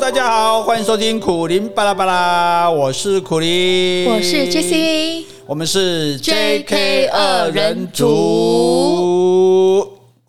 [0.00, 8.06] 大家好，欢迎收听苦林巴拉巴拉，我是苦林，我是 JC，我们是 JK 二人组。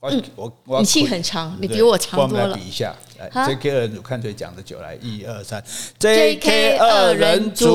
[0.01, 2.43] 嗯，我我语气很长，你比我长多了。
[2.43, 4.79] 我们来比一下，来 JK 二人组，看谁讲的久。
[4.79, 5.63] 来，一二三
[5.99, 7.67] ，JK 二人组。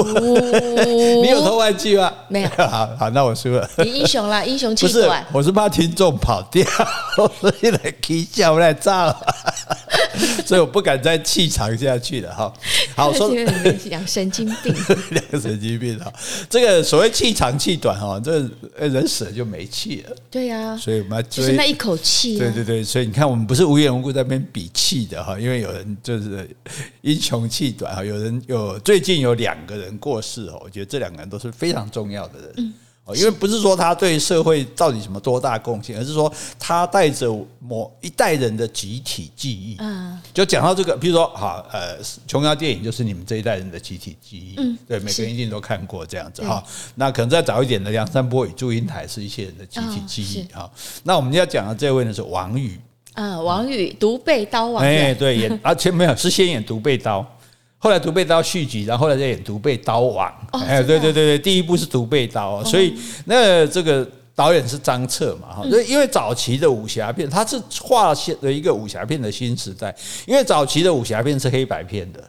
[1.22, 2.12] 你有偷玩具吗？
[2.30, 2.48] 没有。
[2.56, 3.68] 好好，那我输了。
[3.78, 5.26] 你英雄啦，英雄气短。
[5.32, 6.64] 我是怕听众跑掉，
[7.40, 9.14] 所以来开笑，我来炸，
[10.46, 12.50] 所以我不敢再气场下去了哈。
[12.94, 13.28] 好，我 说
[13.84, 14.74] 两神经病，
[15.10, 16.12] 两个神经病 哈。
[16.48, 20.16] 这个所谓气长气短哈，这人死了就没气了。
[20.30, 22.38] 对呀，所以我们要就是那一口气。
[22.38, 26.48] 对对对，所以你看，我们不是无缘无故在那边比气的哈，因为有人就是
[27.02, 32.72] 英雄气短哈，有人有最近有两个人过世哦，我觉得这两个人都是非常重要的人。
[33.14, 39.76] 因为不是说他对社会到底什么多大贡献，而是说他带着某一代人的集体记忆。
[39.78, 44.54] 嗯，就讲到这个，比如说，好，呃，琼瑶电影就是你们这一代人的集体记忆。
[44.58, 46.62] 嗯，对，每个人一定都看过这样子哈。
[46.94, 50.70] 那可能再早一点的《梁山伯与祝英台》是一些人的集体记忆哈。
[51.04, 52.78] 那我们要讲的这位呢是王宇。
[53.14, 54.84] 嗯，王宇独背刀王。
[54.84, 57.26] 哎，对，演而且没有是先演独背刀。
[57.82, 60.30] 后来独背刀续集，然后后来再演独背刀王。
[60.52, 65.64] 哎，对对对对，第一部是独背刀，所以那这个导演是张彻嘛哈。
[65.88, 69.96] 因为早期的武侠片，它是划线了一个武侠片的新时代。
[70.26, 72.22] 因为早期的武侠片是黑白片的。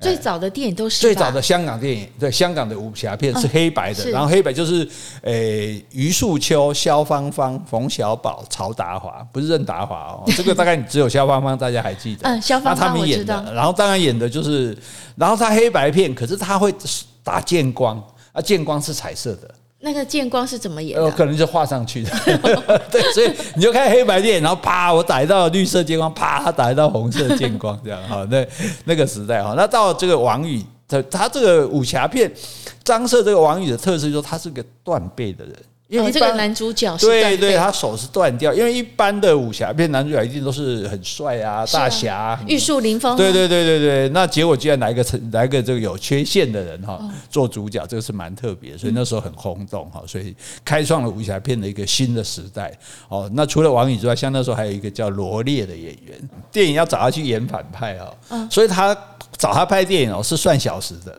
[0.00, 4.88] 最早的电影都是最早的香港电影，对，香港的武侠片是黑白的，然后黑白就是
[5.22, 13.42] 诶余素秋、萧芳芳、冯小宝、曹达华，不是任达华哦， 这个大概只有萧芳芳大家还记得，嗯，萧芳芳我知道。
[13.52, 14.76] 然后当然演的就是，
[15.16, 16.72] 然后他黑白片，可是他会
[17.24, 18.00] 打剑光，
[18.32, 19.52] 啊，剑光是彩色的。
[19.80, 21.04] 那个剑光是怎么演的？
[21.04, 22.10] 呃，可能就画上去的。
[22.90, 28.26] 对，所以你就看黑白电影，然后啪，我打一道绿色剑光，啪，他打一道红色剑光，这样 哈。
[28.30, 28.46] 那
[28.84, 32.30] 那个时代哈，那到这个王宇，他他这个武侠片，
[32.82, 35.54] 张设这个王宇的特色就是说他是个断背的人。
[35.88, 38.52] 因为这个男主角是对对，他手是断掉。
[38.52, 43.16] 因为一般的武侠片男主角一定都是很帅啊，大侠玉树临风。
[43.16, 47.00] 对对对对对，那结果居然来一个来个这个有缺陷的人哈
[47.30, 52.70] 做主角，这个是蛮特别，所以那时候很轰动哈，所以开创了武侠片的一个新的时代。
[53.08, 57.96] 哦，那除了王宇之外，像那时候还有一个叫罗烈的演员，电影要找他去演反派
[58.28, 58.94] 啊，所以他
[59.38, 61.18] 找他拍电影哦是算小时的。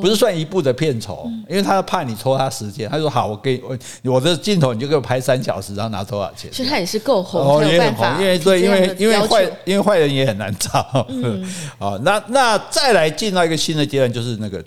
[0.00, 3.76] 不是算一部的片酬，因为他怕你拖他时间，他说好，我给我
[4.12, 6.50] 我的镜头你就给我拍三小时，然后拿多少钱？
[6.52, 11.06] 其实他也是够红，哦，也很红，因为对，因为因为坏，因为坏人也很难找。
[11.08, 11.44] 嗯，
[11.78, 14.64] 啊， 那那再来进到一个新的阶段，就是那个。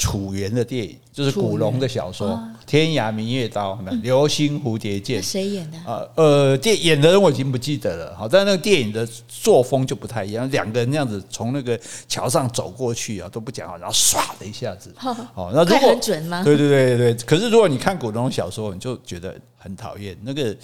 [0.00, 2.30] 楚原的电影就是古龙的小说
[2.66, 5.76] 《天涯明月刀》，流星蝴蝶剑，谁演的？
[5.86, 8.16] 呃呃，电演的人我已经不记得了。
[8.16, 11.78] 好，但那个电影的作风就不太一样，两个人那样子从那个
[12.08, 16.42] 桥上走过去啊，都不讲话，然后唰的一下子， 好，那如果很准吗？
[16.42, 20.56] 对对对对，可是如果你看古龙小说，你就觉得很讨厌，那个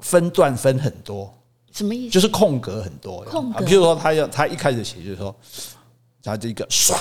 [0.00, 1.34] 分段分很多，
[1.72, 2.12] 什么意思？
[2.12, 3.64] 就是空格很多，空格。
[3.64, 5.34] 比如说他要他一开始写就是说，
[6.22, 6.94] 他这个唰。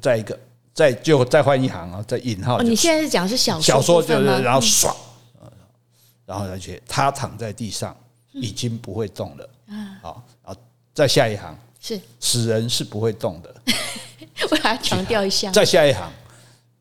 [0.00, 0.38] 再一个，
[0.72, 2.60] 再就再换一行啊，再引号。
[2.60, 4.94] 你现在是讲是小说，小说就是然后唰，
[6.24, 7.96] 然后而且他躺在地上
[8.32, 9.48] 已经不会动了。
[10.02, 10.60] 好，然后
[10.94, 13.54] 再下一行是死人是不会动的。
[14.50, 15.50] 我还要强调一下。
[15.50, 16.10] 再下一行，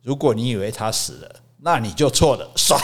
[0.01, 1.35] 如果你以为他死了。
[1.66, 2.78] 那你就错了，唰！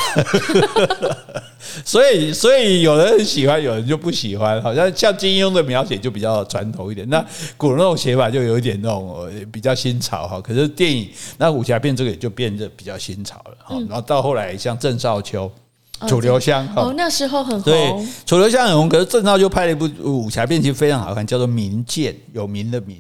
[1.86, 4.59] 所以，所以有人很喜欢，有人就不喜欢。
[4.59, 7.24] 好像像金庸的描写就比较传统一点，那
[7.58, 10.41] 古龙那种写法就有一点那种比较新潮哈。
[10.41, 13.75] 可是电影那武侠片这个也就变得比较新潮了哈。
[13.88, 15.50] 然后到后来像郑少秋、
[16.08, 17.72] 楚留香哦，那时候很红。
[17.72, 23.00] 对，楚留香很红，可是郑少秋拍了一部武侠片，其实非常好看，叫做《名剑》，有名的名。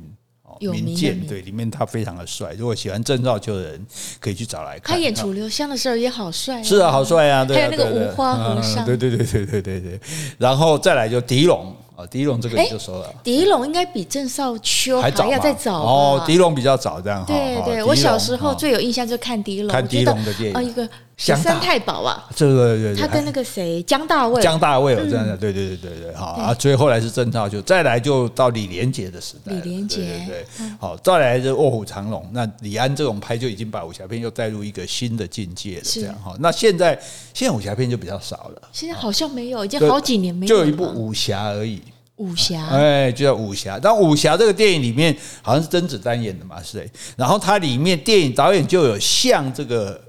[0.69, 2.53] 名剑对，里面他非常的帅。
[2.57, 3.85] 如果喜欢郑少秋的人，
[4.19, 4.95] 可以去找来看。
[4.95, 7.43] 他演楚留香的时候也好帅，是啊，好帅啊！
[7.45, 9.99] 对，还有那个无花和尚，对对对对对对对。
[10.37, 16.23] 然后再来就狄龙啊，狄龙这个你就说了，狄龙应该比郑少秋还要再早哦。
[16.25, 17.23] 狄龙比较早这样。
[17.25, 20.87] 对对，我小时候最有印象就是看狄龙，看狄龙的电影啊，一个。
[21.23, 29.97] 十三太保啊，这个对对，他跟那个谁江大卫，江大卫有这样的，对对对对对，好啊，所以后来是郑少秋，再来就到李连杰的时代，李连杰。
[29.97, 30.45] 对对，
[30.79, 36.35] 好，再来就卧虎藏龙，那李安这种拍就已经把武侠片又带入一个新的境界了，这样哈。
[36.39, 36.99] 那现在
[37.35, 41.79] 现在武侠片就比较少了，现在好像没有，已经好几年没有，就有一部武侠而已，
[42.15, 43.77] 武侠，哎，就叫武侠。
[43.79, 50.01] 但武侠这个电影里面好像是甄子丹演的嘛，是，然后它里面电影导演就有像这个。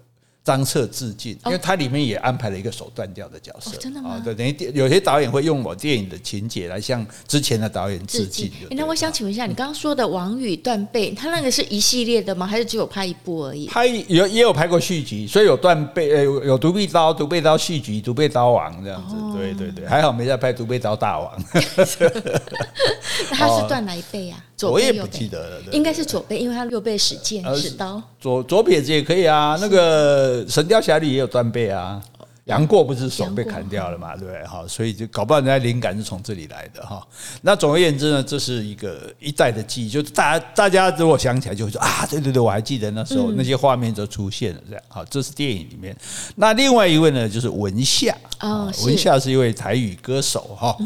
[0.45, 3.71] 张彻致敬，因为它里面也安排了一个手断掉的角色。
[3.71, 4.21] 哦、真的吗？
[4.25, 8.51] 对，等于有些导演会用我电影的情节来向之前的导演致敬。
[8.71, 12.45] 那我想请问一下，你刚刚说的《王宇断背》，他那个是一系列的吗？
[12.45, 13.69] 还是只有拍一部而已？
[13.69, 19.15] 拍有也有拍过续集，所以有断背，呃，有独臂刀、独臂刀续集、独臂刀王这样子。
[19.15, 21.33] 哦、对对对，还好没在拍独臂刀大王。
[23.31, 24.45] 那他是断哪一背啊？
[24.63, 28.03] 左我也不记得了，应该是左背，因为他右背使剑使刀。
[28.21, 30.45] 左左撇子也可以啊，那个。
[30.53, 32.03] 《神雕侠侣》也有断背啊，
[32.45, 34.17] 杨过不是手被砍掉了嘛？
[34.17, 34.45] 对不对？
[34.45, 37.07] 哈，所以就搞不好人家灵感是从这里来的哈。
[37.41, 44.83] 那总而言之呢，这是一个一代的记忆，就大家大家如果想起来就会说啊，对对对，我还记得那时候那些画面就出现了这样。
[44.89, 45.97] 好，这是电影里面。
[46.35, 50.77] 那另外一位呢，就是文夏啊，文夏是一位台语歌手哈。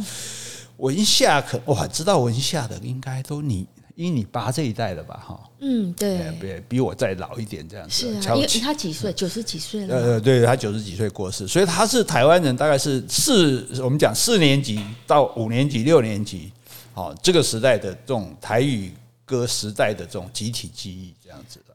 [0.78, 3.66] 文夏可哇，知道文夏的应该都你。
[3.94, 8.12] 因为你爸这一代的吧，哈，嗯，对，比比我再老一点这样子。
[8.12, 9.10] 是啊，因为他几岁？
[9.14, 9.96] 九十几岁了。
[9.96, 16.52] 呃，对，他九十几岁过世，所以他是台湾人，大概是四，我们讲四年级到五年级、六年级，
[16.92, 18.92] 好，这个时代的这种台语
[19.24, 21.74] 歌时代的这种集体记忆这样子的，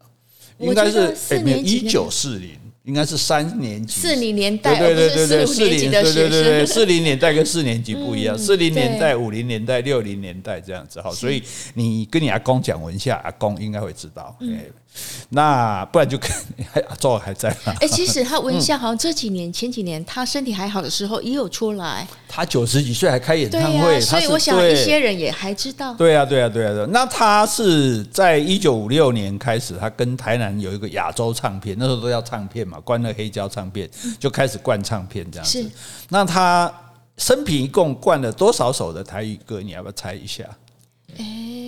[0.63, 2.55] 应该是四年一九四零。
[2.83, 11.43] 应该是三年级，四零年代，对对对对，四零对对对对，四零年代跟四年级不一样，四零年代、五零年代、六零年代这样子哈，所以
[11.75, 14.35] 你跟你阿公讲文下，阿公应该会知道。
[15.29, 16.35] 那不然就看
[16.89, 17.73] 阿祖还在吗？
[17.79, 22.05] 哎，其实他文夏好像这几年、前几年他身体还好的时候也有出来。
[22.27, 25.93] 他九十几岁还开演唱会，所以我想一些人也还知道。
[25.93, 26.85] 对啊，对啊，对啊，对。
[26.87, 33.89] 那他是在一九五六年开始，他跟台南有一个亚洲唱片，那时候都要唱片嘛，关了黑胶唱片
[34.19, 35.69] 就开始灌唱片这样子。
[36.09, 36.71] 那他
[37.17, 39.61] 生平一共灌了多少首的台语歌？
[39.61, 40.43] 你要不要猜一下？
[41.17, 41.60] 哎。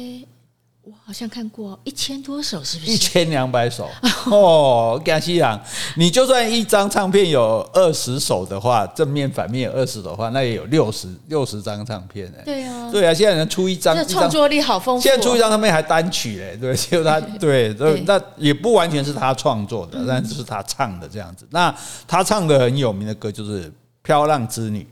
[0.86, 2.92] 我好像看过一千多首，是不是？
[2.92, 3.90] 一千两百首
[4.30, 5.58] 哦，干西郎，
[5.96, 12.44] 你就算一张唱片有二十首的话，正面反面有二十的话，那也有六十六十张唱片哎。
[12.44, 15.02] 对啊，对啊，现在人出一张，创作力好丰富。
[15.02, 17.74] 现在出一张唱片还单曲嘞，对， 就他对，
[18.06, 21.48] 那也不完全是他创作的，但是是他唱的这样子。
[21.52, 21.74] 那
[22.06, 23.70] 他唱的很有名的歌就是
[24.02, 24.86] 《飘浪之女》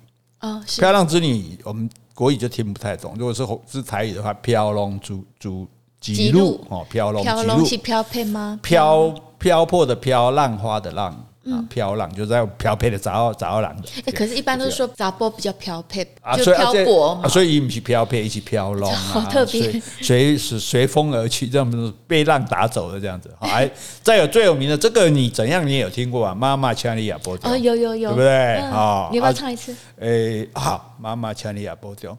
[0.48, 1.34] 啊，《飘浪之女》
[1.66, 5.66] 我们国语就听不太懂，如果是是台语的话，《飘浪之珠》。
[6.02, 8.60] 几路哦，飘浪，飘浪是飘配吗？
[8.64, 11.12] 飘飘泊的飘，浪花的浪
[11.46, 13.88] 啊，飘浪就是在飘配的杂杂浪的。
[14.06, 16.04] 哎，可是，一般都说杂波比较飘配，
[16.38, 17.28] 就漂泊嘛。
[17.30, 23.32] 所以，不是飘配，一起飘浪啊， 好特别，随随随风而去，这样子被浪打走的这样子。
[23.40, 23.70] 还
[24.02, 26.34] 再有最有名的这个，你怎样你也有听过啊？
[26.34, 28.56] 妈妈千里亚波中，有有有，对不对？
[28.58, 29.76] 啊，你要不要唱一次？
[30.00, 32.18] 哎，好，妈妈千里亚波中。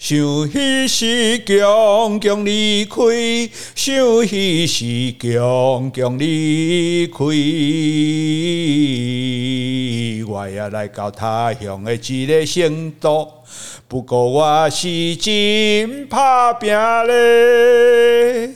[0.00, 0.18] 想
[0.48, 2.96] 彼时强强离开，
[3.74, 7.16] 想彼时强强离开，
[10.26, 13.28] 我也来到他乡的一个城都，
[13.86, 16.72] 不过我是真打拼
[17.06, 18.54] 嘞。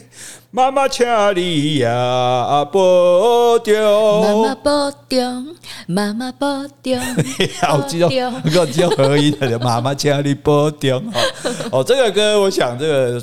[0.55, 1.05] 妈妈，请
[1.35, 4.21] 你呀保重。
[4.21, 5.55] 妈妈保重，
[5.85, 6.97] 妈妈保重。
[7.59, 9.59] 好激动，这个叫合音的。
[9.59, 11.03] 妈妈，请你保重。
[11.73, 13.21] 哦，这个歌，我想这个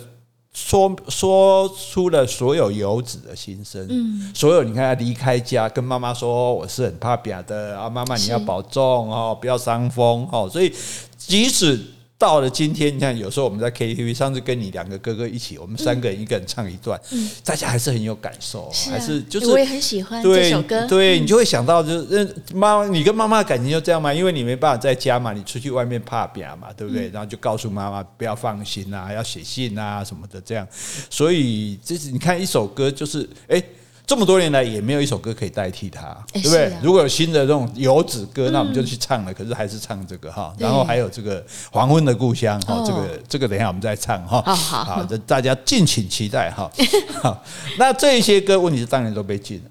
[0.53, 3.87] 说说出了所有游子的心声。
[3.89, 10.47] 嗯，所有你看他离开家，跟妈妈说我是很怕扁的啊，妈妈你要保重哦，不要伤风哦。
[10.53, 10.71] 所以
[11.17, 11.81] 即使。
[12.23, 20.87] 到了今天，你看，有时候我们在 KTV，上次跟你两个哥哥一起，我们三个人一个人唱一段，嗯、大家还是很有感受，是啊、还是就是我也很喜欢这首歌。
[20.87, 24.15] 对，你就会想到，就是妈妈，你跟妈妈感情就这样嘛？
[24.15, 27.09] 因为你没办法在家嘛，你出去外面怕别嘛，对不对？
[27.09, 30.65] 然后就告诉妈妈不要放心啊，要写信啊什么的，这样。
[31.11, 33.59] 所以这是你看一首歌，就是哎。
[33.59, 33.65] 欸
[34.13, 36.71] 这么多年来也没有一首歌可以代替它，对不对？
[36.83, 39.33] 如果有新的这种游子歌，那我们就去唱了。
[39.33, 44.43] 可是还是唱这个哈，然后还有这个黄昏的故乡哈，这个这个等一下我们再唱哈。
[44.45, 46.71] 好好好，大家敬请期待哈。
[47.23, 47.43] 好，
[47.79, 49.71] 那这些歌问题是当年都被禁了。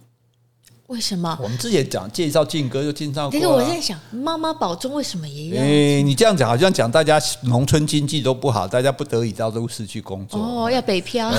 [0.92, 1.38] 为什么？
[1.42, 3.32] 我们之前讲介绍禁歌就介绍过。
[3.32, 5.64] 其实我在想，妈妈保重为什么也要？
[5.64, 10.38] 哎，你这样讲好像讲大家农村经济都不好，大家不得已到都市去工作。
[10.38, 11.32] 哦，要北漂。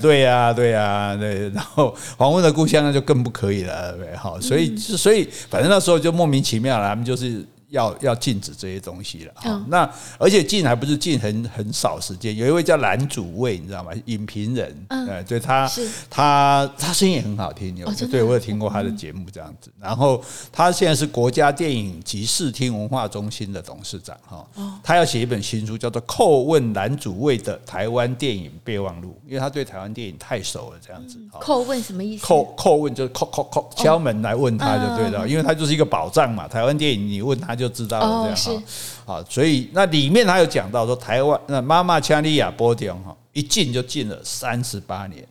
[0.00, 1.50] 对呀，对呀，对。
[1.50, 4.14] 然后黄昏的故乡那就更不可以了，对？
[4.16, 7.44] 好，所以所以反正那时候就莫名其妙了，他们就是。
[7.70, 9.32] 要要禁止这些东西了。
[9.44, 12.36] 嗯、那而且禁还不是禁很很少时间。
[12.36, 13.92] 有一位叫蓝祖蔚，你知道吗？
[14.06, 15.70] 影评人，嗯，对他，
[16.10, 19.72] 他他声音也很好听，有、哦、对我有听过他的节目这样子。
[19.80, 24.44] 然后他现在是国家电影及视听文化中心的董事长哈。
[24.82, 31.18] 他要写一本新书，叫做《叩问蓝祖蔚的台湾电影备忘录》，因为他对台湾电影太熟了，这样子。
[31.40, 32.26] 叩问什么意思？
[32.26, 36.48] 叩叩问就是叩叩叩敲门来问他就对了，因为他就是一个宝藏嘛。
[36.48, 37.59] 台湾电影你问他。
[37.60, 38.62] 就知道了，这样
[39.04, 45.24] 哈，好，所以那里面他有讲到说，台湾那妈妈腔利亚波点哈，一进就进了三十八年。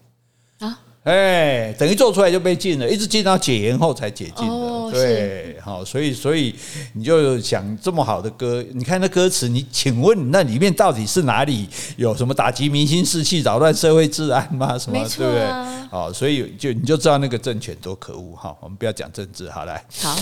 [0.59, 6.53] 啊，哎，等于做出来就被禁了，一直禁到解严后才解禁的，对，好，所以所以
[6.93, 14.77] 你就想这么好的歌，你看那歌词，你请问那里面到底是哪里有什么打击民心士气、扰乱社会治安吗？
[14.77, 15.79] 什么对不对？
[15.89, 18.55] 哦，所以就你就知道那个政权多可恶哈！
[18.59, 20.15] 我们不要讲政治，好来，好，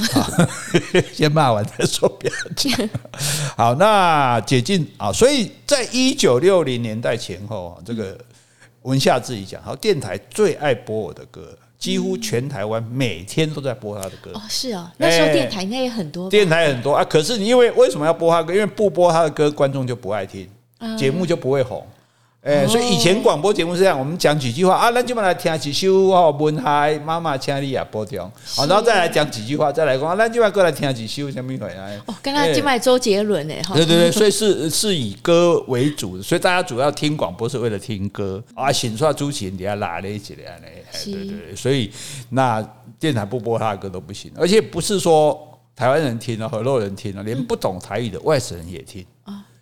[1.11, 2.89] 先骂完再说，不要讲。
[3.57, 8.17] 好，那解禁啊，所以在一九六零年代前后，这个
[8.87, 14.31] 文夏自己讲，好，电台最爱播我的歌，几乎全台湾每天都在播他的歌。
[14.33, 17.03] 哦，是啊，那时候电台应该也很多，电台很多啊。
[17.03, 18.53] 可是你因为为什么要播他的歌？
[18.53, 20.49] 因为不播他的歌，观众就不爱听，
[20.97, 21.85] 节目就不会红。
[22.47, 28.23] 哎，所以以前广播节目是这样，我们讲几句话啊，那就来听几首哦，文海妈妈请你也播掉，
[28.55, 31.97] 好，然后再来讲几句话，再来讲，那就来过来听几首什么回来。
[32.05, 38.41] 哦，刚刚就卖周杰伦哎，对对对，所以是是以歌为主，所以大家主要听广播是为了听歌。
[38.55, 40.67] 啊，选出来主持人底下拉了一起来呢，
[41.03, 41.91] 对对对，所以
[42.29, 42.65] 那
[42.97, 45.37] 电台不播他的歌都不行，而且不是说
[45.75, 49.01] 台湾人听了，河洛人听了，连不懂台语的外省人也听。
[49.01, 49.16] 啊。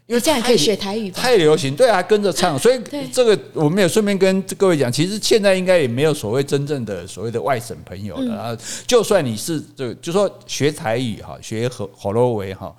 [0.08, 2.80] 因为这样可以学台语，太流行，对啊，跟着唱，所以
[3.12, 8.58] 这个我们也顺便跟各位讲，其实现在应该也没有所谓真正的所谓的外省朋友了啊。
[8.86, 12.76] 就算你是这，就说学台语哈，学河河洛话哈，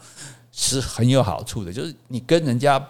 [0.52, 1.72] 是很有好处的。
[1.72, 2.80] 就是你跟人家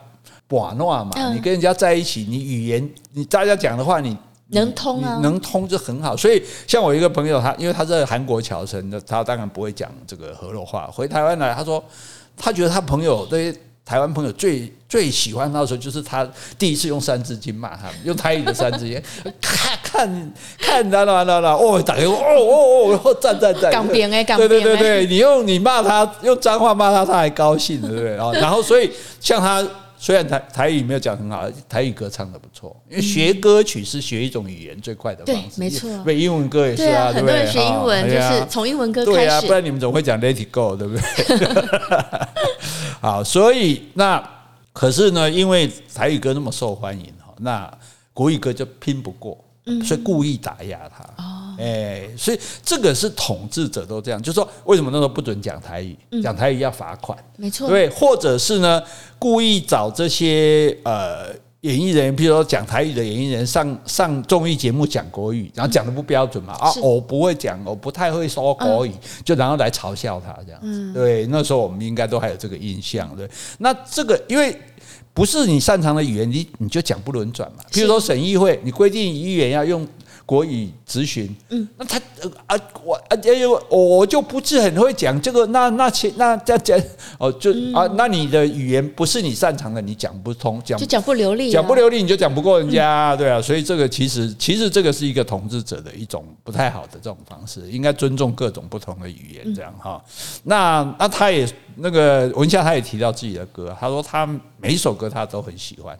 [0.51, 4.15] 玩闹嘛，你跟人家在一起，你语言你大家讲的话，你
[4.49, 6.15] 能通啊，能通就很好。
[6.15, 10.91] 所以像我一个朋友，他因为他在韩国侨生的，他当然不会讲这个河洛话。
[10.93, 11.83] 回台湾来，他说
[12.37, 13.59] 他觉得他朋友这些。
[13.87, 16.29] 台湾朋友最最喜欢那时候，就是他
[16.59, 19.01] 第一次用三字经骂他们，用台语的三字经，
[19.41, 28.17] 看看看到啦啦啦，哦，打开哦哦哦，赞赞赞，港边哎，港对对对对，你用你骂他用脏话骂他，他还高兴，对不对？
[28.41, 28.91] 然后所以
[29.21, 29.65] 像他
[29.99, 41.03] 虽然台台语没有讲很好，台语歌唱的不错，因为学歌曲是学一种语言最快的方式，没错，对英文歌也是啊，很多人学英文就是从英文歌开始，对啊，不然你们怎么会讲 Let It Go，对不对？
[43.01, 44.23] 好，所以那
[44.73, 47.79] 可是呢，因为台语歌那么受欢迎哈，那
[48.13, 49.39] 国语歌就拼不过，
[49.85, 51.05] 所以故意打压他。
[51.23, 55.97] 哦，哎，所以这个是统治者都这样，就是说为什么那时候不准讲台语？
[56.23, 58.83] 讲台语要罚款，没错，对，或者是呢，
[59.19, 61.35] 故意找这些呃。
[61.63, 68.93] 演艺人，比如说讲台语的演艺人上上综艺节目讲国语，然后讲的不标准嘛啊，我不会讲，我不太会说国语，
[69.25, 70.93] 就然后来嘲笑他这样子。
[70.93, 73.11] 对，那时候我们应该都还有这个印象。
[73.17, 74.57] 对，那这个因为
[75.17, 77.65] 不是你擅长的语言，你你就讲不轮转嘛。
[77.73, 79.85] 比如说省议会，你规定议员要用。
[80.27, 81.99] 国语咨询，嗯，那他
[82.47, 83.17] 啊，我啊，
[83.71, 86.77] 我就不是很会讲这个，那那前那这样讲
[87.17, 100.05] 哦，就啊，那你的语言不是你擅长的，你讲不通，讲就讲不流利，讲不流利你就讲不过人家， 对啊，所以这个其实其实这个是一个统治者的一种不太好的这种方式，应该尊重各种不同的语言，这样哈。
[100.43, 104.27] 那那他也那个文夏他也提到自己的歌，他说他
[104.61, 105.97] 每一首歌他都很喜欢。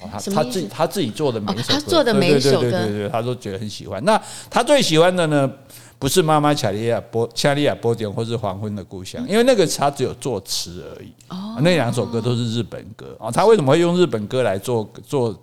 [0.00, 4.04] 他他自己他自己做的每一首歌，他做的每一首歌，对对对，他都觉得很喜欢。
[4.04, 5.50] 那他最喜欢的呢，
[5.98, 11.12] 不是妈妈恰利亚波恰利亚波点，或是黄昏的故乡，因为那个他只有作词而已。
[11.28, 13.30] 哦，那两首歌都是日本歌啊。
[13.30, 15.36] 他为什么会用日本歌来做做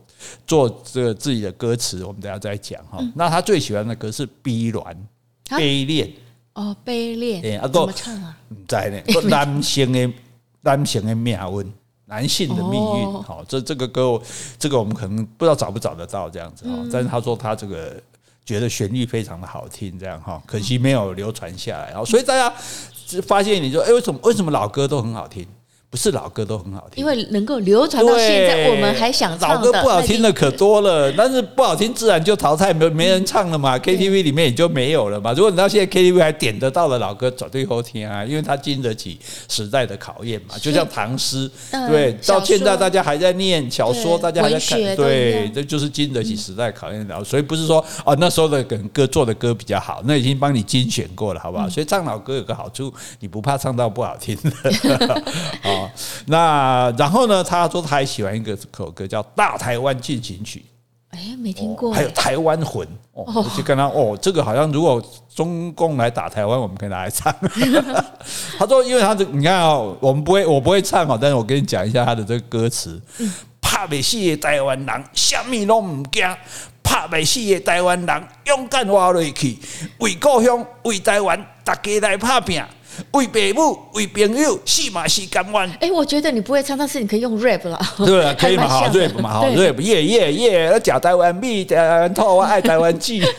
[0.48, 2.06] 做这个自己的歌词？
[2.06, 3.00] 我们等下再讲哈。
[3.16, 4.74] 那他最喜欢的歌是《悲恋》，
[5.58, 6.10] 悲恋
[6.54, 7.60] 哦，悲恋。
[7.60, 8.38] 哎，怎么唱啊？
[8.68, 10.14] 在呢，男性的
[10.64, 11.74] 男性的命运。
[12.06, 14.22] 男性的命运，好，这这个歌，
[14.60, 17.96] 这个我们可能不知道找不找得到这样子哈，但是他说他这个
[18.46, 22.54] 觉得旋律非常的好听，这样哈，可惜没有流传下来，所以大家
[23.26, 25.48] 发现你说，哎，为什么为什么老歌都很好听？
[25.96, 35.32] 不是老歌都很好听，因为能够流传到现在，我们还想唱老歌不好听的可多了，但是不好听自然就淘汰，没没人唱了嘛，KTV 里面也就没有了嘛。
[35.32, 40.58] 如果你到现在 KTV 还点得到的老歌，绝对好听啊，因为它经得起时代的考验嘛。
[40.58, 41.50] 就像唐诗，
[41.90, 47.24] 对，到现在大家还在念小说，大家还在看，对，这就是经得起时代考验的。
[47.24, 48.62] 所以不是说哦那时候的
[48.92, 51.70] 歌做的歌比较好，那已经帮你精选过了，好不好？
[51.70, 54.70] 所以唱老歌有个好处，你不怕唱到不好听的
[55.64, 55.85] 啊。
[56.28, 57.44] 那然后呢？
[57.44, 60.60] 他说他还喜欢一个口歌叫《大台湾进行曲》。
[61.12, 61.94] 哎，没听过。
[61.94, 65.02] 还有《台湾魂》哦，我就跟他哦，这个好像如果
[65.34, 67.34] 中共来打台湾，我们可以拿来唱。
[68.60, 73.02] 他说，因为他这你看哦，我们不会，我不会唱哦，但是我跟你讲一下他的这个歌词：
[73.62, 76.28] 怕未死的台湾人，什么都唔惊；
[76.84, 79.58] 怕未死的台湾人，勇敢活下去，
[80.00, 82.62] 为故乡，为台湾，大家来拍拼。
[83.12, 85.72] 为父母，为朋友，死嘛是甘愿。
[85.82, 87.80] 哎，我觉得你不会唱，但是你可以用 rap 了。
[87.98, 88.68] 对啊， 可以嘛？
[88.68, 89.30] 好 rap 嘛？
[89.34, 90.80] 好 rap，耶耶耶！
[90.84, 93.24] 假台湾蜜，台湾透，我爱台湾记。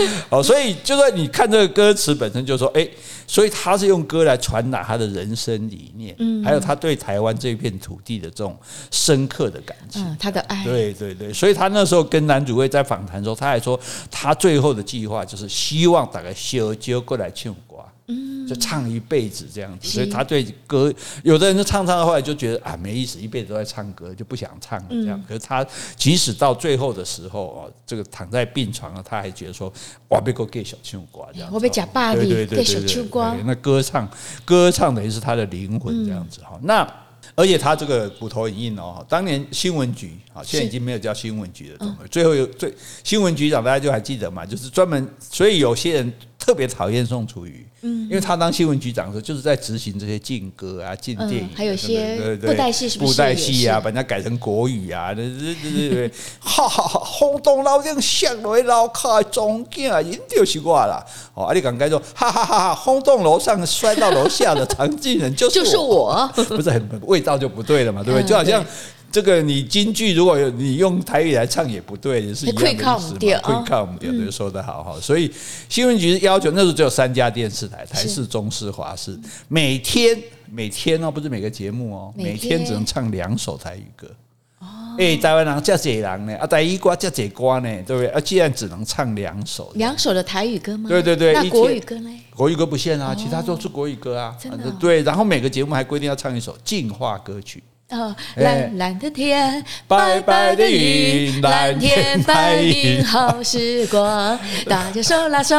[0.30, 2.88] 哦，所以就算你看这个歌词本身，就说，哎，
[3.26, 8.56] 所以他是用歌来传达他的人生理念，嗯，还有他对台湾这片土地的这种
[8.90, 10.64] 深刻的感情，他的爱。
[10.64, 13.78] 对对对，所以他那时候跟男主位在访谈的时候，他还说，
[14.10, 17.76] 他最后的计划就是希望大家小酒过来唱歌。
[18.12, 20.92] 嗯，就唱一辈子这样子，所以他对歌，
[21.22, 25.22] 有的人就唱唱到后来就觉得啊没意思，一辈子都在唱歌，就不想唱了这样。
[25.26, 25.66] 可是他
[25.96, 29.72] 即使到最后的时候哦，这个躺在病床上，他还觉得说
[30.10, 33.34] 哇，别个给小青瓜这样，我被假霸凌，给小唱歌。
[33.44, 34.08] 那歌唱，
[34.44, 36.58] 歌唱等于是他的灵魂这样子哈。
[36.62, 36.86] 那
[37.34, 46.12] 而且他这个骨头很硬哦，当年新闻局啊，现在已经没有叫新闻局了，最后有最新闻局长大家就还记得嘛，就是专门，所以有些人。
[46.44, 61.00] 特别讨厌宋楚瑜，嗯，因为他当新闻局长的时候，就是在执行这些禁歌啊、禁电影，还有些布袋戏，布袋戏啊，把人家改成国语啊， 对对对对，哈哈哈，轰动老顶响落楼卡中间啊，一定就是我啦。
[61.34, 68.28] 哦，阿里刚该说，哈哈哈哈，轰动楼上摔到楼下的常进人就是我， 不是很味道就不对了嘛，对不对？
[68.28, 68.64] 就好像。
[69.12, 72.82] 这个你京剧如果有你用台语来唱也不对，也是一样的意思嘛。
[72.82, 74.98] 会靠我们点，对，说得好哈。
[75.00, 75.30] 所以
[75.68, 79.16] 新闻局要求那时候只有三家电视台：台视、中视、华视，
[79.48, 80.18] 每天
[80.50, 84.08] 每天哦，不是每个节目哦，每天只能唱两首台语歌。
[84.60, 84.66] 哦，
[84.98, 88.06] 哎，台湾人这侪人呢，啊，台语歌这侪歌呢，对不对？
[88.08, 90.88] 啊，既然只能唱两首，两首的台语歌吗？
[90.88, 92.10] 对对对，那国语歌呢？
[92.34, 94.34] 国语歌不限啊，其他都是国语歌啊。
[94.40, 94.70] 真的？
[94.80, 97.62] 对，然后每个节目还规定要唱一首净化歌曲。
[97.92, 105.54] 哦，蓝蓝的天，白白的云，蓝天白云好时光，大家手拉手。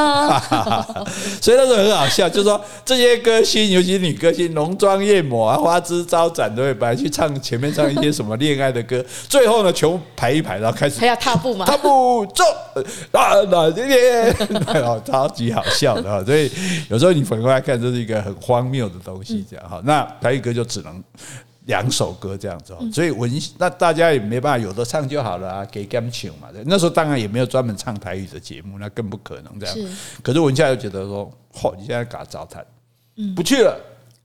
[1.39, 12.43] 所以那时候很好笑，就是说这些歌星，尤其女歌星，浓妆艳抹啊，花枝招展，对，本来去唱前面唱一些什么恋爱的歌， 最后呢，全部排一排，然后开始还要踏步嘛，踏步走，
[13.11, 14.35] 蓝蓝的天，
[14.83, 16.23] 哦，超级好笑的哈。
[16.25, 16.51] 所以
[16.89, 19.79] 有时候你反过来看，这是一个很荒谬的东西，这样哈。
[19.83, 21.03] 那台语歌就只能。
[21.65, 26.49] 两首歌这样子，所以文那大家也没办法，有的唱就好了啊，给他们请嘛。
[26.65, 29.75] 那时候当然也没有专门唱台语的节目，那更不可能这样。
[30.21, 32.63] 可是文夏又觉得说，嚯，你现在搞糟蹋，
[33.33, 33.79] 不去了，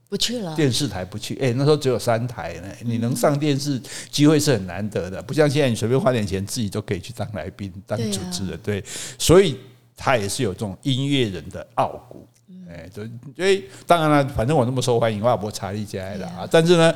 [0.09, 1.37] 不去了，电视台不去。
[1.41, 8.59] 哎，那时候只有三台呢，你能上电视机会是很难得的，不像现在你随便花点钱自己都可以去当来宾、当主持人。
[8.61, 8.83] 对，
[9.17, 9.57] 所以
[9.95, 12.27] 他也是有这种音乐人的傲骨。
[12.69, 16.47] 哎，对，所以当然了，反正我那么受欢迎，我也不会差一家的啊。
[16.49, 16.93] 但是呢。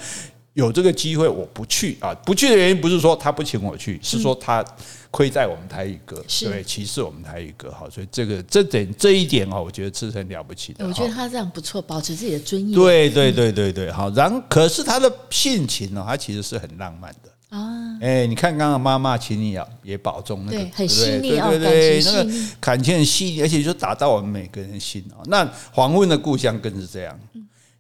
[0.54, 2.14] 有这个机会，我不去啊！
[2.24, 4.64] 不去的原因不是说他不请我去，是说他
[5.10, 7.72] 亏在我们台语歌，对，歧视我们台语歌。
[7.72, 10.86] 好，所以这个这点这一点哦，我觉得是很了不起的。
[10.86, 12.72] 我觉得他这样不错，保持自己的尊严。
[12.72, 14.12] 对对对对对，好。
[14.12, 17.98] 然可是他的性情呢，他其实是很浪漫的啊。
[18.02, 22.28] 哎，你看刚刚妈妈，请你要也保重那个，很细腻哦，对对对，那个
[22.60, 25.24] 感情很细腻，而且就打到我们每个人心哦。
[25.28, 27.18] 那黄昏的故乡更是这样。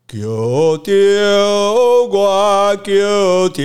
[0.05, 0.19] 叫
[0.77, 0.91] 着
[2.11, 3.63] 我，叫着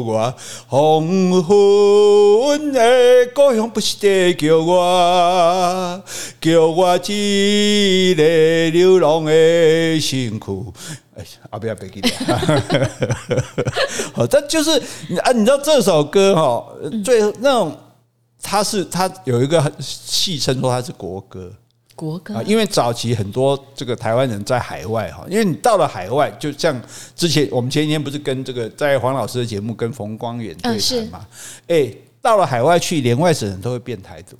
[0.00, 0.34] 我，
[0.66, 1.06] 黄
[1.42, 2.80] 昏的
[3.32, 6.02] 故乡不是在叫我，
[6.40, 10.72] 叫我一个流浪的身躯。
[11.20, 12.10] 哎，啊不要别记得，
[14.14, 14.70] 好，这就是
[15.22, 16.66] 啊，你知道这首歌哈，
[17.04, 17.76] 最那种，
[18.42, 21.52] 它是它有一个戏称说它是国歌。
[21.94, 22.34] 国歌。
[22.34, 26.80] 啊，因为早期很多这个台湾人在海外哈，因为你到了海外，就像
[27.14, 31.26] 之前我们前几天不是跟这个在黄老师的节目跟冯光远对谈嘛？
[31.68, 34.36] 哎，到了海外去，连外省人都会变台独，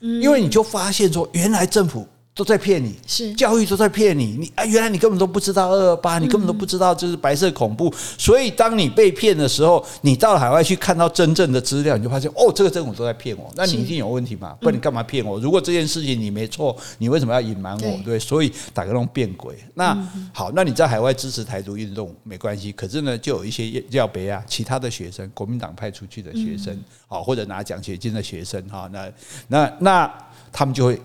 [0.00, 14.56] 因为你就发现说，原来政府都在骗你，是教育都在骗你，你啊，原来你根本都不知道二二八，你根本都不知道就是白色恐怖，所以当你被骗的时候，你到了海外去看到真正的资料，你就发现哦，这个政府都在骗我，那你一定有问题嘛？
[14.62, 15.38] 不然你干嘛骗我？
[15.40, 18.00] 如果这件事情你没错，你为什么要隐瞒我？
[18.02, 19.54] 对，所以打个那种变鬼。
[19.74, 19.94] 那
[20.32, 29.12] 好，那你在海外支持台独运动没关系，可是呢，就有一些要别啊，其他的学生，国民党派出去的学生，好或者拿奖学金的学生哈，那
[29.48, 30.14] 那那
[30.50, 30.98] 他们就会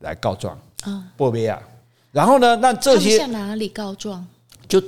[0.00, 0.58] 来告状。
[0.82, 1.60] 啊，波比亚，
[2.12, 2.56] 然后呢？
[2.56, 4.26] 那这些向哪里告状？
[4.68, 4.82] 就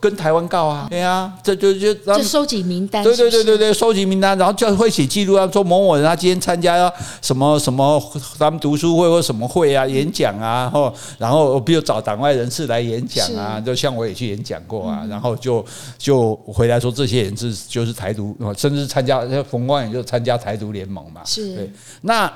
[0.00, 6.92] 跟台湾告啊，对啊，这就就就收集名单，对对对对对，收集名单，然后就会写记录啊，说某某人他今天参加
[7.22, 8.02] 什么什么
[8.36, 15.64] 咱们读书会或什么会啊，演讲啊，然后然后比如找党外人士来演讲啊，就像我也去演讲过啊，然后就
[15.96, 21.54] 就回来说这些人是就是台独，甚至参加冯光远就参加台独联盟嘛，是。
[21.54, 22.32] 对，那。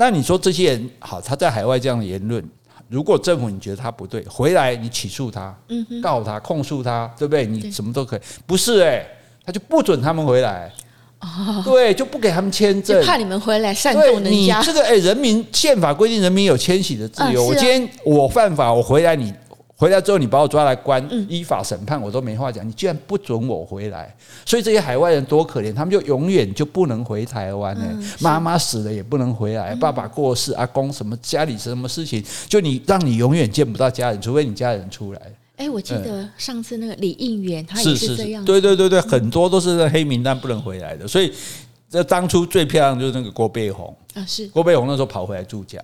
[0.00, 2.42] 那你说这些人好，他在海外这样的言论，
[2.88, 5.52] 如果政府你觉得他不对，回来你起诉他，
[6.00, 7.44] 告他，控诉他，对不对？
[7.44, 8.20] 你什么都可以。
[8.46, 9.04] 不是哎，
[9.44, 10.72] 他就不准他们回来，
[11.64, 14.60] 对，就不给他们签证，怕你们回来煽动人家。
[14.60, 19.34] 你这个哎，人民宪法规定人民有迁徙的自由，我今天我犯法，我回来你。
[19.78, 22.66] 回来之后，你把我抓来关，依法审判，我都没话讲。
[22.66, 24.12] 你居然不准我回来，
[24.44, 27.84] 所以这些海外人多可怜，他们就永远就不能回台湾呢。
[28.18, 35.22] 妈妈死了也不能回来，爸爸过世，阿公什么家里什么事情，就你让你永远见不到家人，除非你家人出来。
[35.58, 38.44] 哎，我记得上次那个李应元，他也是这样。
[38.44, 41.06] 对对对对，很多都是在黑名单不能回来的。
[41.06, 41.32] 所以
[41.88, 45.80] 这当初最漂亮就是那个郭背红啊，是郭背红那时候跑回来助讲。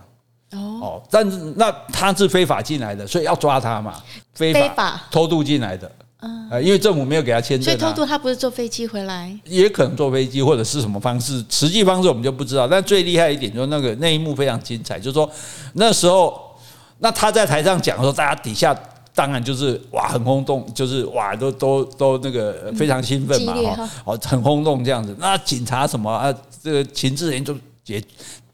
[0.58, 3.94] 哦，但是那他是非法进来的，所以要抓他嘛？
[4.34, 5.90] 非法偷渡进来的，
[6.20, 12.66] 嗯，因为政府没有给他签证，所以偷渡他不是坐飞机回来，也可能坐飞机或者是什么方式，实际方式我们就不知道。
[12.66, 15.30] 但最厉害一点就是那个那一幕非常精彩，就是说
[15.74, 16.56] 那时候，
[16.98, 18.76] 那他在台上讲的时候，大家底下
[19.14, 25.14] 当然就是哇很轰动，就是哇都都都那个非常兴奋嘛，哈，哦很轰动这样子。
[25.20, 27.56] 那警察什么啊，这个情治人就。
[27.87, 28.03] 也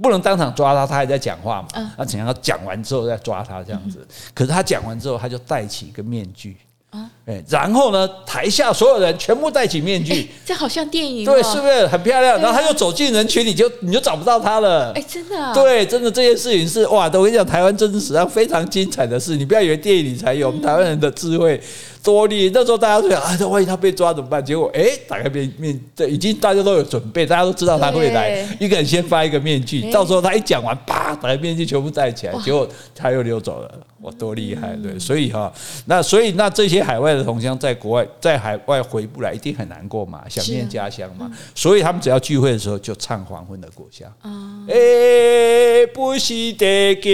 [0.00, 1.68] 不能当场抓他，他还在讲话嘛？
[1.96, 2.34] 那怎样？
[2.42, 4.06] 讲完之后再抓他这样子。
[4.34, 6.56] 可是他讲完之后，他就戴起一个面具
[6.90, 7.10] 啊，
[7.48, 12.40] 然后呢，台下所有人全部戴起面具，这好像电影，对，是不是很漂亮？
[12.40, 14.92] 然后他就走进人群里，就你就找不到他了。
[14.94, 17.04] 哎，真的，对，真的这件事情是哇！
[17.14, 21.60] 我跟你讲，台湾政治史上非常精彩的事，你不要以为电影里才有，我们台湾人的智慧。
[22.02, 22.50] 多厉！
[22.54, 24.42] 那时候大家都想啊，这万一他被抓怎么办？
[24.42, 28.42] 结果哎，打开面面，对，已经大家都有准备，大家都知道他会来。
[28.58, 33.70] 一个人先发一个面具，到时候他一讲完，啪，打开面具全部戴起来，结果他又溜走了。
[34.00, 34.74] 哇，多厉害！
[34.82, 35.52] 对，所以哈，
[35.84, 41.30] 那所以那这些海外的同乡在国外，在海外回不来，一定很难过嘛，想念家乡嘛。
[41.54, 44.08] 所以他们只要聚会的时候，就唱《黄昏的故乡》。
[44.28, 47.12] 啊哎，不是得救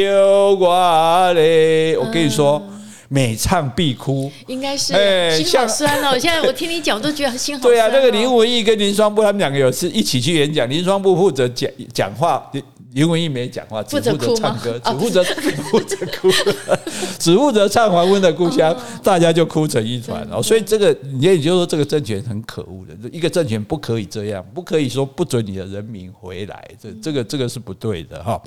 [0.54, 1.96] 我嘞！
[1.98, 2.62] 我跟你说。
[3.08, 6.18] 每唱必哭，应该是哎，心好酸哦！
[6.18, 7.70] 现在我听你讲，我都觉得心好酸。
[7.72, 12.50] 对啊，那个林文义跟林双波他们两个有次一起去演讲，林双波负责讲讲话，
[12.96, 16.30] 林文义没讲话，只负责唱歌，只负责只 负责哭，
[17.20, 20.42] 只负责唱《黄昏的故乡》，大家就哭成一团哦。
[20.42, 28.42] 所以这个，也就是说，这个政权很可恶的，一个政权不可以这样，不可以说不准你的人民回来，这这个这个是不对的哈。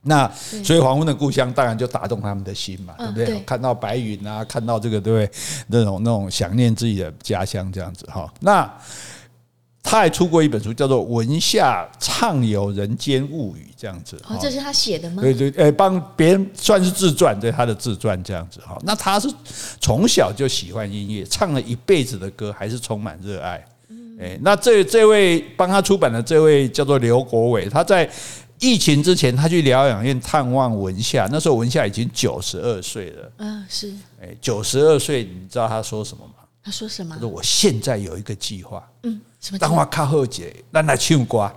[0.00, 0.26] 那
[0.64, 3.42] 所以黄昏的故乡当然就打动他们的心嘛，对不对？
[3.44, 5.30] 看到白云啊，看到这个对不对？
[5.66, 8.32] 那种那种想念自己的家乡这样子哈。
[8.40, 8.72] 那
[9.86, 14.20] 他还出过一本书，叫做《文夏畅游人间物语》这样子。
[14.28, 15.22] 哦，这是他写的吗？
[15.22, 18.76] 对对，诶，帮别人算是自传，对他的自传这样子哈。
[18.82, 19.32] 那他是
[19.80, 23.64] 从小就喜欢音乐，唱了一辈子的歌，还是充满热爱。
[24.18, 28.10] 诶，那这这位帮他出版的这位叫做刘国伟，他在。
[28.58, 33.32] 疫情之前，他去疗养院探望文夏，那时候文夏已经九十二岁了。
[33.36, 33.92] 嗯，是。
[34.18, 36.45] 哎，九十二岁，你知道他说什么吗？
[36.66, 37.14] 他说什么？
[37.14, 39.58] 他说：“我现在有一个计划。”嗯，什么？
[39.60, 41.48] 当我靠后姐，让他唱歌。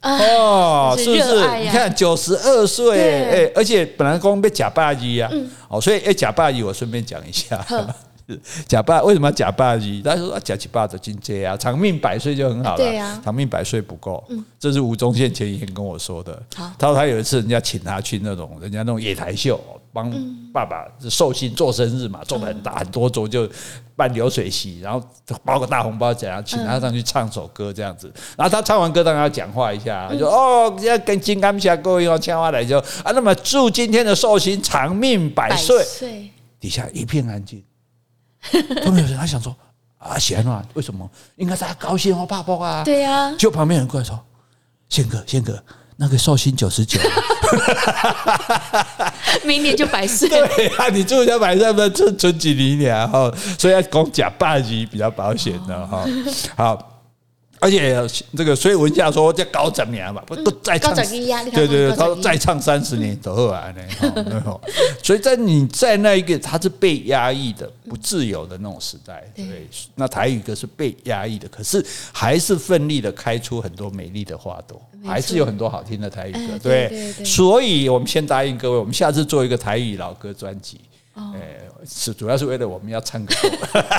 [0.00, 1.60] 哦，是不是？
[1.60, 5.30] 你看九十二岁，哎，而且本来光被假霸一啊。
[5.68, 7.62] 哦，所以哎，假霸一，我顺便讲一下。
[8.66, 10.00] 假霸为什么要假霸一？
[10.00, 12.76] 他说啊，假七爸的境界啊，长命百岁就很好了。
[12.78, 14.24] 对呀，长命百岁不够。
[14.30, 16.42] 嗯，这是吴宗宪前几天跟我说的。
[16.54, 19.60] 好，他说他有一次人家请他去那种人家那种野台秀，
[20.02, 20.12] 帮
[20.52, 23.48] 爸爸寿星做生日嘛，做的很大很多桌，就
[23.96, 25.02] 办流水席，然后
[25.44, 28.12] 包个大红包怎样，请他上去唱首歌这样子。
[28.36, 36.30] 然后他唱完歌当然要讲话一下，就哦，要跟金刚侠各位要讲话来就啊，那么祝今天的寿星长命百岁。
[36.60, 37.62] 底下一片安静。
[38.84, 39.54] 都没有人，他想说
[39.98, 41.10] 啊，闲了，为什么？
[41.36, 42.84] 应该大家高兴哦，爸爸啊。
[42.84, 43.34] 对呀。
[43.36, 44.18] 就旁边人过来说
[44.88, 45.60] ：“宪哥，宪哥，
[45.96, 47.00] 那个寿星九十九。”
[48.70, 49.12] 哈 哈
[49.44, 50.28] 明年就百岁。
[50.30, 56.04] 对啊，你住家百岁不存存几年哈，所以要讲假霸级比较保险的哈。
[56.56, 56.87] 好。
[57.60, 57.94] 而且
[58.36, 60.94] 这个，所以文夏说，这高十年嘛，不都再唱？
[60.94, 64.60] 对对对，他说再唱三十年走后来呢。
[65.02, 69.24] 所以在你在那一个，他是被压抑的、不自由的那种时代。
[69.34, 76.58] 对，那台语歌是被压抑的，可是还是奋力的开出很多美丽的花朵，还是有很多好听的台语歌。
[76.62, 80.80] 对，所以我们先答应各位，我们下次做一个台语老歌专辑。
[81.34, 83.34] 哎，是主要是为了我们要唱歌，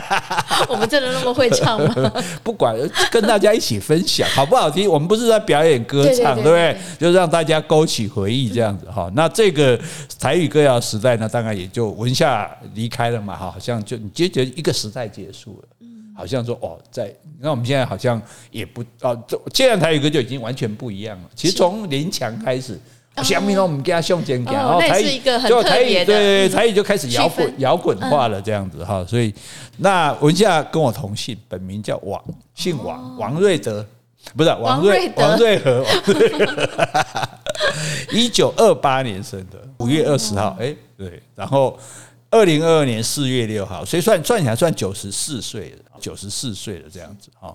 [0.69, 2.13] 我们真的那么会唱吗？
[2.43, 2.75] 不管
[3.11, 4.89] 跟大家一起分享，好不好听？
[4.89, 6.77] 我们不是在表演歌唱，对不对？
[6.99, 9.11] 就让大家勾起回忆这样子哈。
[9.13, 9.79] 那这个
[10.19, 15.67] 台语歌谣时代呢，当然也就文夏离开了嘛，哈，好像就你觉得一个时代结束了，
[16.15, 21.29] 好像说哦，在那我们现在好像也不哦，这现在台语歌就已经完全不一样了。
[21.35, 22.79] 其实从林强开始。
[23.23, 29.03] 下面呢，我们给他向前讲，然后台语就台语，对台语就开始摇滚摇滚化了，这样子哈。
[29.07, 29.33] 所以
[29.77, 32.21] 那文夏跟我同姓，本名叫王，
[32.55, 33.85] 姓王，王瑞德，
[34.35, 35.85] 不是王瑞王瑞和，
[38.11, 41.77] 一九二八年生的，五月二十号，哎，对，然后
[42.31, 45.77] 二零二二年四月六号，所以算算起来算九十四岁了。
[45.99, 47.53] 九十四岁了，这样子哈。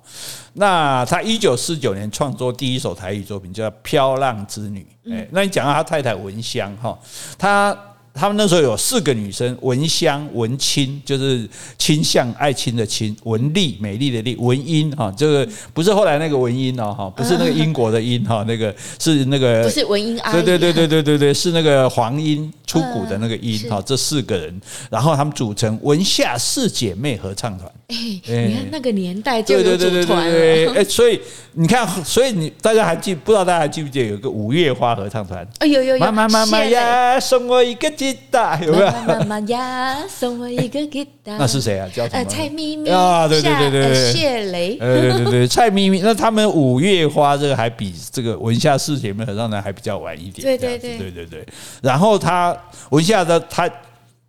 [0.53, 4.87] 那他一九四九年创作第一首台语作品叫《飘浪之女》。
[5.15, 6.99] 哎，那你讲到他太太文香哈，
[7.39, 7.77] 他。
[8.17, 23.83] 他们那时候有四个女生，文香、文清，就是倾向爱情的亲；文丽，美丽的丽；文英哈，这个不是后来那个文英哦哈，不是那个英国的英哈，那个是那个不是文英啊，对对对对对对对，是那个黄莺出谷的那个音哈。
[23.87, 24.61] 这四个人，
[24.91, 27.71] 然后他们组成文夏四姐妹合唱团。
[27.89, 30.75] 哎，你看那个年代就有组团了。
[30.75, 31.19] 哎，所以
[31.53, 33.43] 你看，所以你大家还记不知道？
[33.45, 35.47] 大家还记不记得有个五月花合唱团？
[35.61, 37.95] 哎呦呦，妈妈妈妈呀，送我一个。
[37.95, 38.91] 吉他有没有？
[39.07, 41.37] 妈妈呀，送我一个吉他。
[41.39, 41.89] 那是谁啊？
[41.95, 42.25] 叫什么？
[42.25, 44.75] 蔡咪咪啊，对对对对对，谢雷。
[44.83, 46.01] 对对对对，蔡咪咪。
[46.01, 50.43] 那他们五月花这个还比这个文夏四姐妹合唱团还比较晚一点。
[50.43, 51.47] 对对对对对对。
[51.81, 52.57] 然后他
[52.91, 53.69] 文夏的他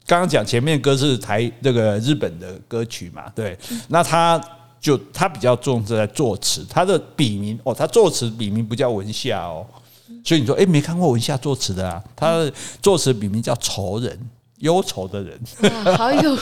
[0.08, 3.24] 刚刚讲前面歌是台那个日本的歌曲嘛？
[3.36, 3.58] 对。
[3.88, 4.39] 那他
[4.80, 9.65] 就他比较重视在作词，他的笔名哦，他作词笔名不叫文夏哦。
[10.24, 12.04] 所以你说，哎，没看过文夏作词的啊？
[12.15, 14.19] 他的作词笔名叫仇人，
[14.60, 15.39] 忧愁的人，
[15.98, 16.38] 好有，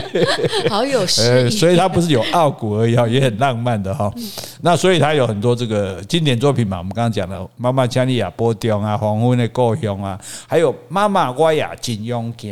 [0.68, 1.50] 好有诗意。
[1.50, 4.12] 所以他不是有傲骨而已哈，也很浪漫的哈。
[4.60, 6.78] 那所以他有很多这个经典作品嘛。
[6.78, 12.50] 我们刚刚讲的《妈妈请你也保重》啊，《黄昏的故乡》啊，还有《妈妈我也真勇敢》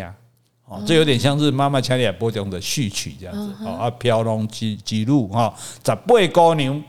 [0.67, 3.53] 哦，这有点像是《妈妈请你也保重》的序曲这样子。
[3.65, 6.83] 哦啊，飘浪之之路哈，十八姑娘。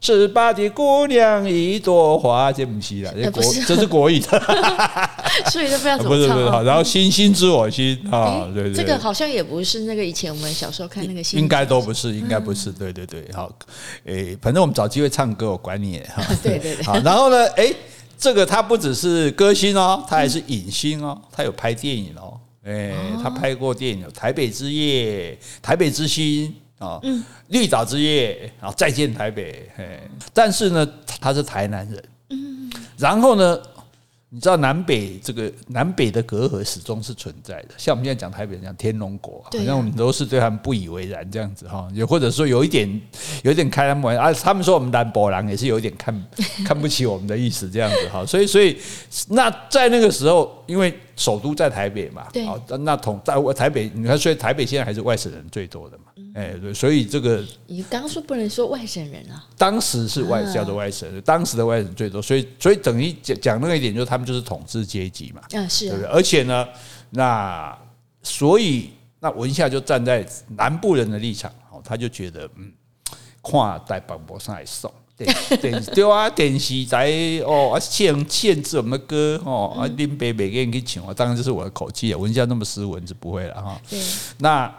[0.00, 4.42] 十八的姑娘一朵花，这不是啦，这国 这是国语的，
[5.50, 6.10] 所以就不知道怎么唱。
[6.10, 13.50] 不是不是，好，然后星星知我心啊，对对，这个好像也不是那个以前我们小时候看那个星，应该都不是，应该不是，对对对，好，
[14.04, 17.74] 诶，反正我们找机会唱歌，我管你哈，对 对对，好，然后呢，诶，
[18.16, 26.46] 这个他不只是歌星哦，他还是影星哦，他有拍电影哦，诶，他拍过电影《台北之夜》《台北之星》。
[26.78, 30.00] 啊，嗯，绿岛之夜，然后再见台北，嘿，
[30.32, 30.88] 但是呢，
[31.20, 33.58] 他是台南人，嗯，然后呢，
[34.28, 42.88] 你知道南北这个南北的隔阂始终是存在的，像我们现在讲台北人讲天龙国，好像我们都是对他们不以为然这样子哈，也或者说有一点
[43.42, 46.26] 有一点开他们玩笑啊，他们说我们南部人也是有一点看
[46.64, 48.78] 看不起我们的意思这样子哈，所以所以
[49.28, 52.46] 那在那个时候，因为首都在台北嘛，对，
[52.80, 56.04] 那同在台北，你看，所以台北现在还是外省人最多的嘛。
[56.34, 66.10] 哎，对，所以这个你刚刚说不能说外省人啊，当时是外叫做外省人，当时的外省最多，所以所以等于讲讲那个一点，就是他们就是统治阶级嘛，啊是，对不对？
[66.10, 66.68] 而且呢，
[67.10, 67.76] 那
[68.22, 72.70] 所以那文夏就站在南部人的立场，哦，他就觉得嗯，
[73.40, 75.26] 跨代广播上来送，对
[75.56, 77.10] 对 对啊，电视台
[77.44, 84.00] 哦限限制我们的歌哦，啊林北北给你去请，当然这是我的口气啊，文夏那么斯文是不会了哈，对，
[84.38, 84.72] 那。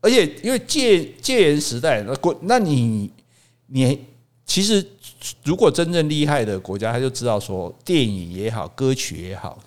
[0.00, 3.10] 而且，因为戒戒严时代，那国，那你
[3.68, 3.98] 你
[4.44, 4.86] 其实。
[5.42, 9.58] 如果真正厉害的国家，他就知道说，电影也好，歌曲也好，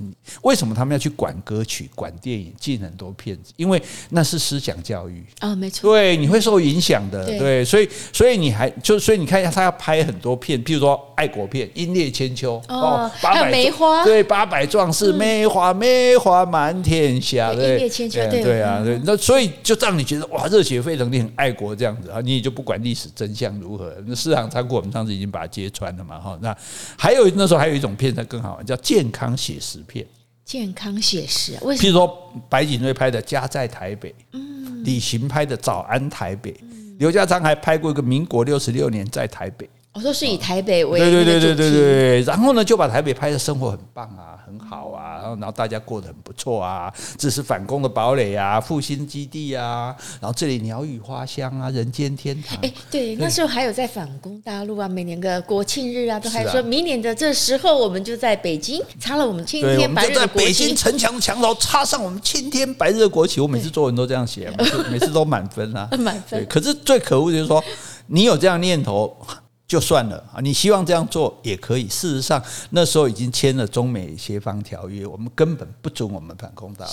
[0.44, 3.52] 为什么他们要去管歌曲、管电影，进很多片子？
[3.56, 5.92] 因为那是思想教育啊，没错。
[5.92, 7.26] 对，你会受影响的。
[7.26, 19.00] 对，所以所以你还就所以你看一下，他要拍很多片，譬如说爱国片《英烈千秋》哦，还有梅花对，八百壮士，梅花梅花满天下，对，英烈千秋对对啊，对。
[19.04, 26.38] 那所以就让你觉得哇，热血沸腾，你很爱国这样子啊，你也就不管历史真相如何，那市场仓库我们上次已经把它揭穿了嘛哈。
[26.42, 26.56] 那
[26.98, 30.06] 还有那时候还有一种片子更好玩，叫健康写实片。
[30.44, 31.90] 健康写实，为什么？
[31.90, 36.52] 譬如说白景瑞拍的《家在台北》，嗯，李行拍的《早安台北》，
[37.00, 39.66] 刘家昌还拍过一个《民国六十六年在台北》。
[39.98, 52.60] 我说是以台北为对对对对对对，然后呢就把台北拍的生活很棒啊，很好啊，然后然后大家过得很不错啊，这是反攻的堡垒啊，复兴基地啊，然后这里鸟语花香啊，人间天堂。
[52.62, 63.42] 哎，对，那时候还有在反攻大陆啊，每年的国庆日啊，都还说明年的这时候我们就在北京插了我们青天白日的国旗，在北京城墙墙头插上我们青天白日的国旗。
[63.42, 66.46] 我每次作文都这样写， 每次每次都满分啊，满分。
[66.48, 67.64] 可是最可恶就是说，
[68.06, 69.18] 你有这样念头。
[69.68, 70.40] 就算了啊！
[70.40, 71.88] 你希望这样做也可以。
[71.88, 76.92] 事实上，那时候已经签了中美协防条约，我们根本不准我们反攻大陆。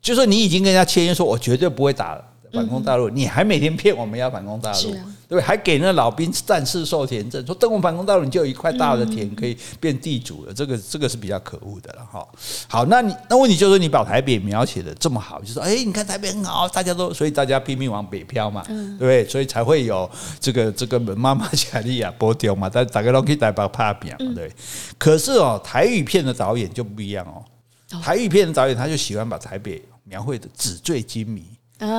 [0.00, 2.24] 就说你已经跟人家签约说，我绝对不会打了。
[2.52, 5.40] 反攻大陆，你还每天骗我们要反攻大陆，对不对？
[5.40, 10.52] 还给那老兵战士授田证，说等我们反攻大陆，你就有一块大的田可以变地主了。
[10.52, 12.26] 这个这个是比较可恶的了哈。
[12.68, 19.24] 好，那你那问题就是你把台北描写的这么好，就说哎，你看台北很好，大家都所以大家拼命往北漂嘛，对不对？
[19.26, 24.52] 所以才会有这个这个妈妈贾莉亚波丢嘛，但大家都可以台北拍片嘛，对。
[24.98, 27.42] 可是哦，台语片的导演就不一样哦，
[28.02, 31.44] 台语片的导演他就喜欢把台北描绘的纸醉金迷。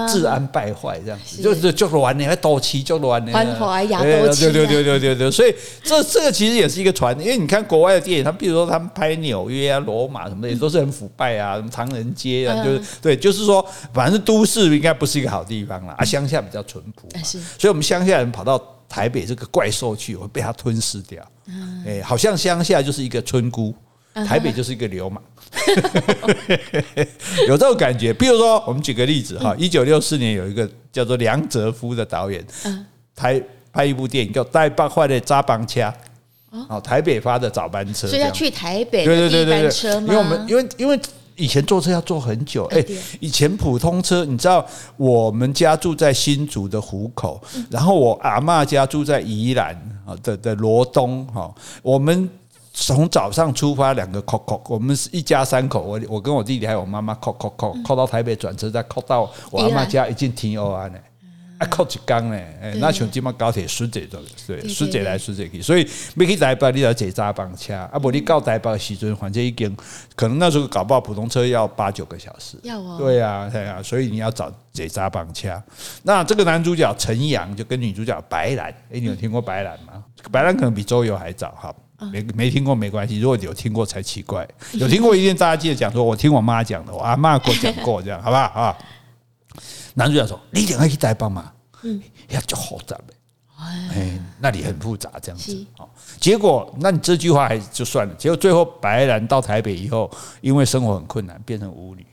[0.08, 17.08] 治安败坏这样子，就是就乱的，还斗气就乱的，繁华亚洲气，对对对对对对，所以这这个其实也是一个传，因为你看国外的电影，他比如说他们拍纽约啊、罗马什么的，也都是很腐败啊，什么唐人街啊，就是对，就是说，反正都市应该不是一个好地方啦，啊，乡下比较淳朴，
[17.58, 21.24] 所以我们乡下人跑到台北这个怪兽去，会被它吞噬掉，
[21.86, 23.74] 哎，好像乡下就是一个村姑。
[24.14, 25.22] 台北就是一个流氓，
[27.50, 28.14] 有这种感觉。
[28.14, 32.46] 比如说，我们举个例子哈，一九六四年有一个叫做梁哲夫的导演，
[33.16, 35.82] 台拍一部电影叫《台北发的早班车》，
[36.70, 40.08] 哦，台北发的早班车，所以要去台北的第一班车吗？
[40.08, 41.00] 因为我们因为因为
[41.36, 42.86] 以前坐车要坐很久，哎，
[43.20, 44.64] 以前普通车，你知道
[44.96, 49.74] 我们家住在新竹的湖口，然后我阿嬷家住在宜兰
[50.06, 52.30] 啊的的罗东哈，我们。
[52.76, 60.98] 从早上出发，两个扣扣，我们是一家三口，我我跟我弟弟还有我妈妈扣扣扣扣到台北转车，再扣到我阿妈家，已经停欧安呢，
[61.60, 69.78] 啊扣一缸呢，哎，那像今嘛高铁顺捷的，对，顺捷来顺捷去，所以没去台北你要坐早班车，啊不你到台北时阵，反正已经
[70.16, 75.62] 可能那时候搞不好普通车要八九个小时，要哦，对啊对啊，所以你要找坐早班车。
[76.02, 80.04] 那这个男主角陈阳就跟女主角白兰，哎，你有听过白兰吗？
[80.32, 81.74] 白兰可能比周游还早哈。
[82.12, 84.48] 没没听过没关系，如果有听过才奇怪。
[84.74, 88.78] 有听过一定大家记得讲说，我听我妈讲的，我 阿妈给我讲过，这样好不好啊？
[89.96, 91.52] 男主角说：“你一定要去台北嘛，
[91.84, 93.14] 嗯，要就好杂呗，
[93.94, 95.66] 哎，那里很复杂，这样子。
[96.20, 98.16] 结果，那你这句话还就算了。
[98.16, 100.10] 结果最后，白兰到台北以后，
[100.42, 102.04] 因为生活很困难，变成舞女。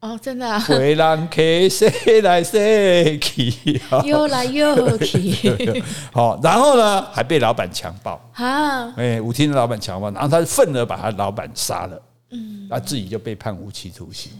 [0.00, 0.60] 哦，真的啊！
[0.60, 3.80] 回来去，谁来谁去？
[4.04, 5.82] 又来又去。
[6.14, 8.92] 好，然后呢，还被老板强暴啊！
[8.96, 12.00] 哎，舞厅的老板强暴，然后他愤而把他老板杀了。
[12.30, 14.30] 嗯，他自己就被判无期徒刑。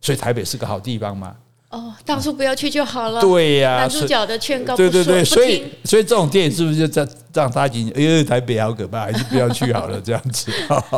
[0.00, 1.36] 所以台北是个好地方吗？
[1.68, 3.20] 哦，当初不要去就好了。
[3.20, 10.50] 对呀，男主角的劝告，对对对，所以所以这种电影是不是就这让大家觉得，哎呦，台北好可怕，还是不要去好了，这样子。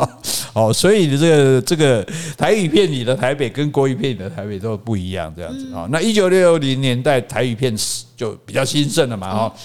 [0.53, 5.87] 哦，所以这个这个台语片里的台北跟国语片里的台北都不一样，这样子啊。
[5.91, 7.75] 那一九六零年代台语片
[8.15, 9.55] 就比较兴盛了嘛，哈。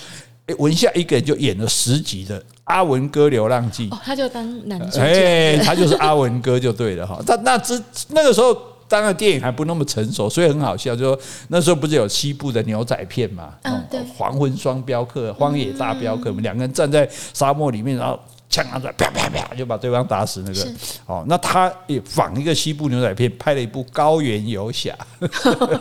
[0.46, 7.18] 哎，文夏一个人就演了十集的《阿文哥流浪记》，他就当男主角，哎，他就是阿文哥就对了哈。
[7.26, 8.56] 那那之那个时候。
[8.94, 10.94] 当然，电影还不那么成熟，所以很好笑。
[10.94, 13.52] 就说那时候不是有西部的牛仔片嘛？
[13.62, 14.00] 嗯，对。
[14.16, 18.16] 黄昏双镖客、荒野大镖客，我们两个人站在沙漠里面，然后
[18.54, 20.44] 枪拿出来，啪啪啪，就把对方打死。
[20.46, 20.72] 那个
[21.06, 24.96] 哦，那他也仿一个西部牛仔片，拍了一部《高原游侠》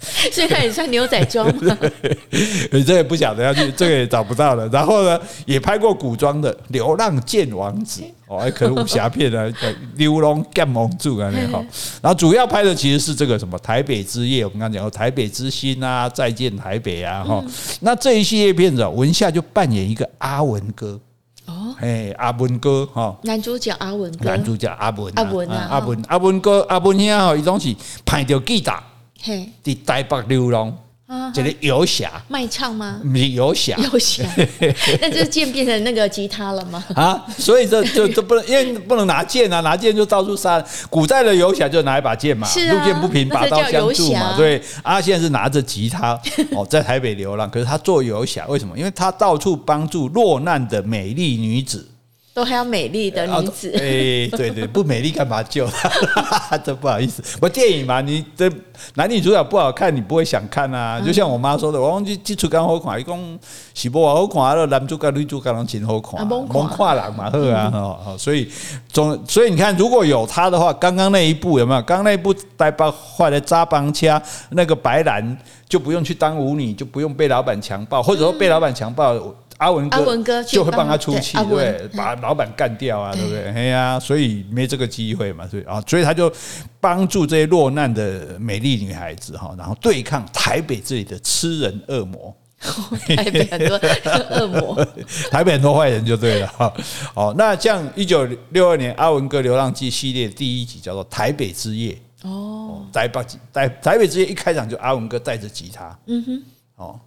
[0.32, 1.48] 所以他也穿牛仔装。
[2.72, 4.66] 你这也不晓得要去，这个也找不到了。
[4.68, 8.00] 然后呢，也拍过古装的《流浪剑王子》。
[8.26, 9.50] 哦，还可能武侠片啊，
[9.96, 11.64] 流浪剑王子啊，那好。
[12.02, 17.44] 然后主要拍的其实是这个什么台北之夜，我们刚刚讲过台北之星啊，再见台北啊，哈。
[17.80, 21.00] 那这一系列片子，文夏就扮演一个阿文哥。
[21.48, 28.72] 哦，嘿，阿文哥哈，男主角阿文哥，男主角阿文，阿文啊，阿文阿文哥阿文兄吼，伊拢是派着记者，
[29.22, 30.76] 嘿，伫台北流浪。
[31.32, 33.00] 这个游侠卖唱吗？
[33.32, 34.24] 游侠，游侠，
[35.00, 36.84] 那这剑变成那个吉他了吗？
[36.94, 40.62] 啊，所以这就这不能，因为不能拿剑啊，拿剑就到处杀。
[40.90, 44.36] 古代的游侠就拿一把剑嘛，是啊，路见不平拔刀相助嘛。
[44.36, 46.12] 对，阿现在是拿着吉他
[46.52, 48.76] 哦，在台北流浪，可是他做游侠，为什么？
[48.76, 51.86] 因为他到处帮助落难的美丽女子。
[52.38, 56.56] 都还要美丽的女子，哎、欸，对对， 不美丽干嘛救她？
[56.58, 58.48] 这不好意思，不电影嘛，你这
[58.94, 61.00] 男女主角不好看，你不会想看啊。
[61.00, 63.36] 就像我妈说的，我忘记基础刚好看，一共
[63.74, 67.70] 是不好看了，男主角女主角拢真好看，蒙跨人嘛，呵啊，
[68.04, 68.48] 好，所以
[68.86, 71.82] 总所以你看，如果有他的话，刚刚那一部有没有？
[71.82, 75.36] 刚刚那一部带把坏的扎帮掐，那个白兰
[75.68, 79.16] 就不用去当舞女，就不用被老板强暴，或者说被老板强暴。
[79.58, 79.88] 阿文
[80.24, 83.44] 哥就会帮他出气，对，把老板干掉啊，对不对？
[83.52, 86.32] 哎呀，所以没这个机会嘛，所以啊，所以他就
[86.80, 92.34] 帮助这些落难的美丽女孩子哈，然后对抗台北这里的吃人恶魔。
[93.06, 93.80] 台北很多
[94.34, 94.86] 恶魔，
[95.30, 96.74] 台北很多坏人就对了哈。
[97.14, 101.96] 哦，那像一九六二年阿文哥流浪记系列第一集叫做《台北之夜》
[102.28, 103.20] 哦，台北
[103.52, 106.42] 台台北之夜一开场就阿文哥带着吉他，嗯哼，
[106.74, 107.00] 哦。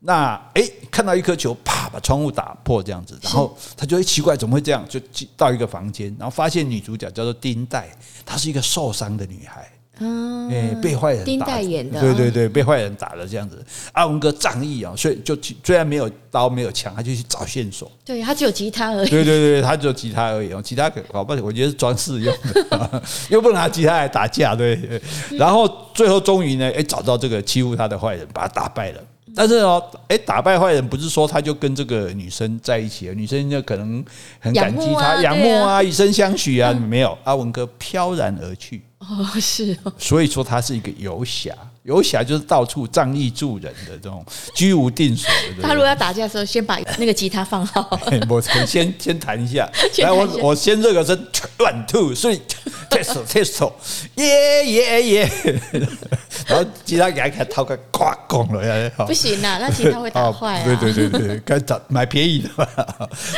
[0.00, 4.84] 那哎、欸，看到一颗球，啪，把窗户打破这样子，然后他就会奇怪，怎么会这样？
[4.88, 7.88] 就进到一个房间，然后发现女主角叫做丁黛，
[8.24, 9.68] 她是一个受伤的女孩，
[9.98, 13.64] 嗯，哎，被坏人打，丁黛演的，对对对，被坏人打了这样子。
[13.92, 17.90] 阿文哥仗义啊，所以就虽然没有刀没有枪，他就去找线索。
[18.04, 19.08] 对，他只有吉他而已。
[19.08, 22.32] 对对对，他只有吉他而已哦，吉他可搞不好，我觉得是装饰用
[22.70, 25.00] 的， 又不能拿吉他来打架，对。
[25.30, 29.00] 然后最后终于呢，哎，找到这个欺负他的坏人，把他打败了。
[29.36, 34.02] 但是哦，哎，打败坏人不是说他就跟这个女生在一起了，女生就可能
[34.40, 38.82] 很感激他，仰慕啊，以身相许啊， 没有，阿文哥飘然而去。
[38.98, 39.06] 哦，
[39.38, 41.54] 是哦，所以说他是一个游侠。
[41.86, 44.24] 游侠就是到处仗义助人的这种
[44.54, 45.62] 居无定所的。
[45.62, 47.98] 他如果要打架的时候，先把那个吉他放好。
[48.28, 51.16] 我先 先弹一下，来我我先热个身
[51.58, 53.72] ，one two three，test test，
[54.16, 55.30] 耶耶耶，
[56.48, 60.64] 然后吉他给他掏个夸拱了，不行啊，那吉他会打坏啊。
[60.64, 62.66] 对对对对，该找买便宜的嘛。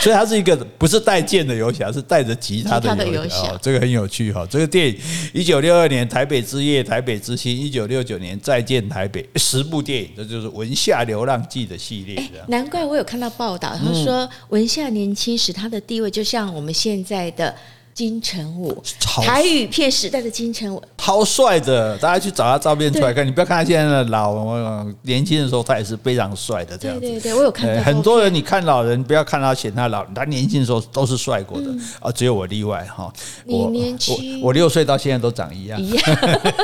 [0.01, 3.55] 所以他是一个不是带剑的游侠，是带着吉他的游侠。
[3.61, 4.46] 这个很有趣哈。
[4.49, 4.99] 这个电影
[5.34, 8.38] 一九六二年《台北之夜》，台北之星，一九六九年。
[8.41, 12.22] 再见台北，十部电影，这就是《文夏流浪记》的系列。
[12.49, 17.55] 难怪我有看到报道，他说文夏年轻时他的地位就像我们现在的。
[17.99, 21.99] 金城武，台语片时代的金城武，超帅的！
[21.99, 26.78] 大家去找他照片出来看，你不要看他现在的老，年轻的时候他也是非常帅的。
[26.78, 27.82] 这样子，对对对，我有看到。
[27.82, 33.12] 很多人你看老人，不要看他嫌他老，他年轻的时候都是帅过的啊，只有我例外哈。
[33.46, 35.82] 我年轻，我六岁到现在都长一样。
[35.82, 36.05] 一样，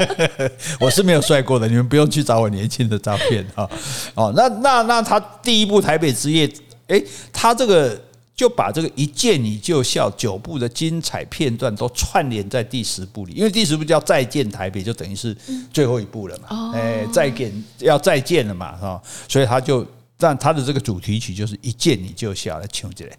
[0.78, 3.68] 我是没有帅过的，你们不用去找我年轻的照片哈。
[4.14, 6.46] 哦，那那那他第一部《台北之夜》，
[6.86, 8.00] 哎，他这个。
[8.36, 15.36] 就把这个一见你就笑九部的精彩片段都串联在第十部里，因为第十部叫《再见台北》，就等于是
[15.72, 16.72] 最后一部了嘛。
[16.74, 19.86] 哎，再见要再见了嘛，哈，所以他就
[20.18, 23.16] 让他的这个主题曲就是一见你就笑来唱起来。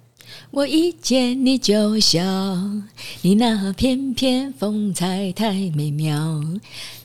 [0.52, 2.22] 我一见你就笑，
[3.22, 6.44] 你那翩翩风采太美妙，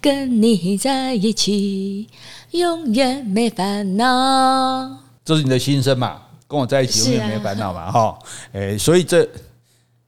[0.00, 2.08] 跟你在一起
[2.52, 4.98] 永远没烦恼。
[5.24, 6.22] 这是你的心声嘛？
[6.51, 8.18] 跟我在一起永远没烦恼嘛，哈，
[8.53, 9.22] 哎，所以这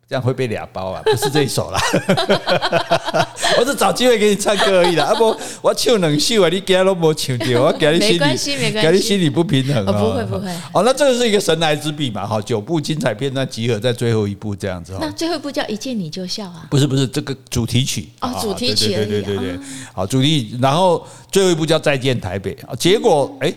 [0.09, 1.81] 这样会被俩包啊，不是这一首啦，
[3.61, 18.09] 我是找机会给你唱歌而已啦，啊不，我唱两首啊，你今天都没唱到，我给你心里，没关系，没关系，给你心里不平衡啊，不会不会，哦，那这个是一个神来之笔嘛，哈，九部精彩片段集合在最后一部这样子，那最后一部叫一见你就笑啊，不是不是这个主题曲。
[18.21, 19.59] 哦，主题曲，对对对对对，
[19.95, 23.55] 好主题，然后最后一部叫再见台北啊，结果哎，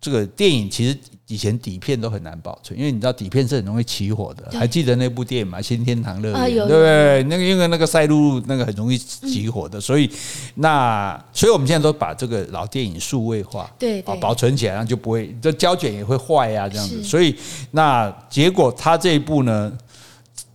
[0.00, 0.96] 这个电影其实。
[1.28, 4.58] 以前底片都很难保存，因为你知道底片是很容易起火的。
[4.58, 5.58] 还记得那部电影吗？
[5.62, 7.22] 《新天堂乐园》对不对？
[7.24, 10.10] 那个因为那个赛璐璐那个很容易起火的，所以
[10.54, 17.02] 那所以我们现在都把这个老电影数位化，对，保存起来，然后就不会这胶卷也会坏呀，这样子。
[17.04, 17.36] 所以
[17.72, 19.70] 那结果他这一部呢，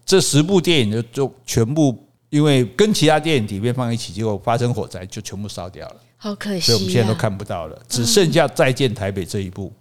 [0.03, 1.95] 这十部电影就就全部
[2.31, 5.95] 因为跟其他电影底片放一起，结果发生火灾，就全部烧掉了。
[6.17, 9.71] 好可惜，所以我们现在都看不到了，只剩下《再见台北》这一部。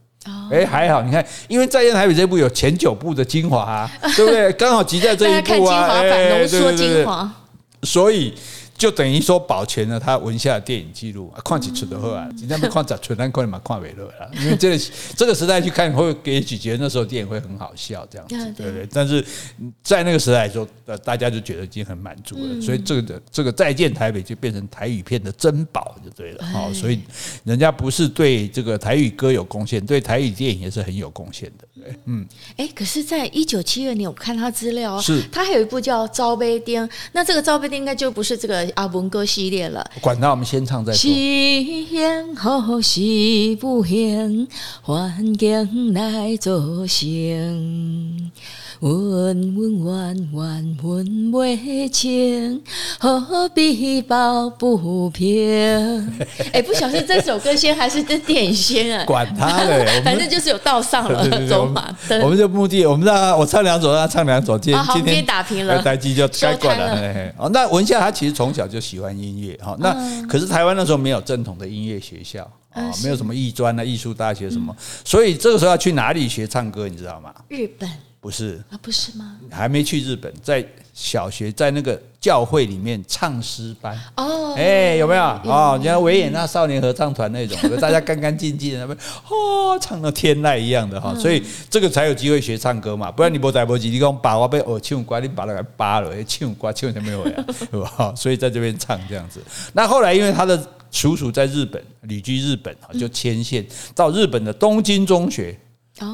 [0.50, 4.52] 哎，还好，你看，因为《再见台北》这部有前九部的精华， 对不对？
[4.52, 7.04] 刚好集在这一部啊， 哎，对对对，
[7.82, 8.32] 所以
[8.82, 14.84] 就等于说保全了他文夏的电影记录，看几出的后啊，人家不看十出，但可能嘛看不落了，因为这个
[15.16, 18.88] 这个时代去看会给几觉得那时候电影会很好笑这样子，对不对？
[18.92, 19.24] 但是
[19.84, 26.98] 在那个时代来说，呃，大家就觉得已经很满足了，所以这个这个再见台北就变成台语片的珍宝就对了，好，所以
[27.44, 32.26] 人家不是对这个台语歌有贡献，对台语电影也是很有贡献的，对，嗯，
[32.56, 39.88] 哎，可是，在一九七二年我看他资料，是，他还有一部叫《招杯钉》，那这个《招杯钉》应该就不是这个阿文哥系列了。
[40.00, 40.98] 管他，我们先唱再说。
[40.98, 44.48] 是幸好是不幸，
[44.82, 48.30] 环境来作成。
[48.82, 52.60] 温温婉婉温未清，
[52.98, 55.38] 何必抱不平？
[56.52, 59.04] 哎，不小心这首歌先还是这电影先啊？
[59.04, 62.20] 管他嘞， 反正就是有道上了 走马灯。
[62.22, 64.58] 我们就目的，我们让我唱两首，让他唱两首。
[64.58, 67.32] 今天今天打平了，待机就该管了。
[67.38, 69.94] 哦，那文夏他其实从小就喜欢音乐，哈，那
[70.26, 74.74] 可是台湾那时候没有正统的音乐学校啊，没有什么艺专啊、艺术大学什么，
[75.04, 77.32] 所以这个时候要去哪里学唱歌，你知道吗？
[77.46, 77.88] 日本。
[78.22, 79.36] 不是啊，不是吗？
[79.50, 80.64] 还没去日本，在
[80.94, 85.76] 小学在那个教会里面唱诗班哦，哎，有没有哦？
[85.76, 88.96] 你看维也纳少年合唱团那种，大家干干净净的，那 边
[89.28, 97.44] 哦，唱到天籁一样的哈，所以这个才有机会学唱歌嘛，不然你不在不及，你讲把我被耳唱瓜，你把那个扒了，唱瓜唱什么呀？
[97.58, 98.14] 是 吧？
[98.14, 99.42] 所以在这边唱这样子。
[99.72, 103.66] 那后来因为他的叔叔在日本旅居日本啊，就牵线
[103.96, 105.58] 到日本的东京中学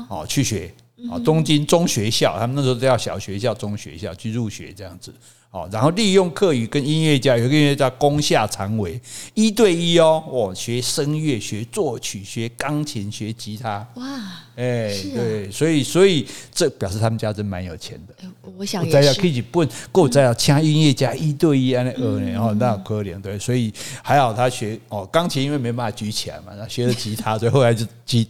[0.09, 0.72] 哦去学。
[1.11, 5.14] 啊，东京中学校，他们那时候叫小学校、中学校去入学这样子，
[5.51, 9.01] 哦，然后利用课余跟音乐家，有一个音乐家宫下长尾
[9.34, 14.44] 一对一哦，哦，学声乐、学作曲、学钢琴、学吉他，哇。
[14.59, 18.14] 哎，对，所以所以这表示他们家真蛮有钱的。
[18.56, 19.20] 我想也是。
[19.20, 28.28] 可以不够再要请音乐家一对一啊，那二然后那可怜对，所以还好他学哦钢琴，因为没办法举起来嘛，然后学了吉他，所以后来就吉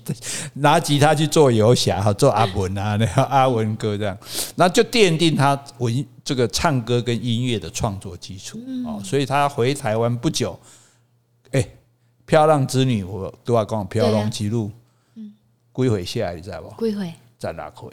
[0.52, 4.18] 拿吉他去做游侠哈，做阿文啊，那 个阿文哥这样，
[4.56, 9.00] 那就奠定他文这个唱歌跟音乐的创作基础哦。
[9.02, 10.60] 所以他回台湾不久，
[11.52, 11.66] 哎，
[12.26, 14.66] 漂浪之女我都要讲飘浪之路。
[14.66, 14.74] 归
[15.86, 16.70] 回下来，你知道不？
[16.70, 17.92] 归回在哪回？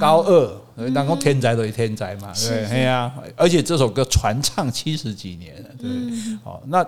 [0.00, 3.12] 高二，人讲天才都是天才嘛，对，对呀。
[3.36, 5.90] 而且这首歌传唱七十几年了，对。
[6.44, 6.86] 好，那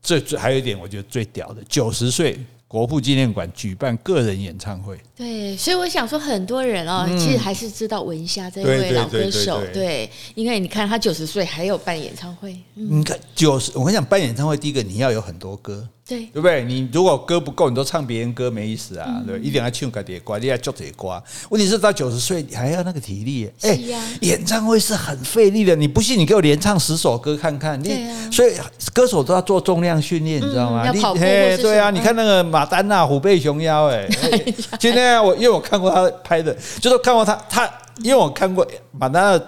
[0.00, 2.38] 最最还有一点，我觉得最屌的，九十岁。
[2.68, 16.62] 国父纪念馆举办个人演唱会，对，所以我想说，很多人哦，其实还是知道文夏这一位老歌手，对，因为你看他九十岁还有办演唱会，你看九十，我跟你讲，办演唱会第一个你要有很多歌，对，对不对？
[16.64, 21.22] 你如果歌不够，你都唱别人歌没意思啊，对，一定要唱自己歌，你要做自己歌。
[21.48, 23.78] 问题是到九十岁还要那个体力，哎，
[24.20, 28.52] 演唱会是很费力的，你不信你给我连唱十首歌看看，你所以
[28.92, 30.90] 歌手都要做重量训练，你知道吗？
[30.92, 32.44] 你嘿，对啊，你看那个。
[32.56, 34.08] 马丹娜虎背熊腰，哎，
[34.78, 37.70] 今天我因为我看过他拍的，就是看过他他，
[38.02, 39.46] 因为我看过马丹娜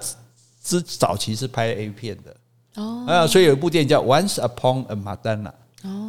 [0.62, 2.34] 之早期是拍 A 片的
[2.82, 5.50] 哦，啊，所以有一部电影叫《Once Upon a Madonna》。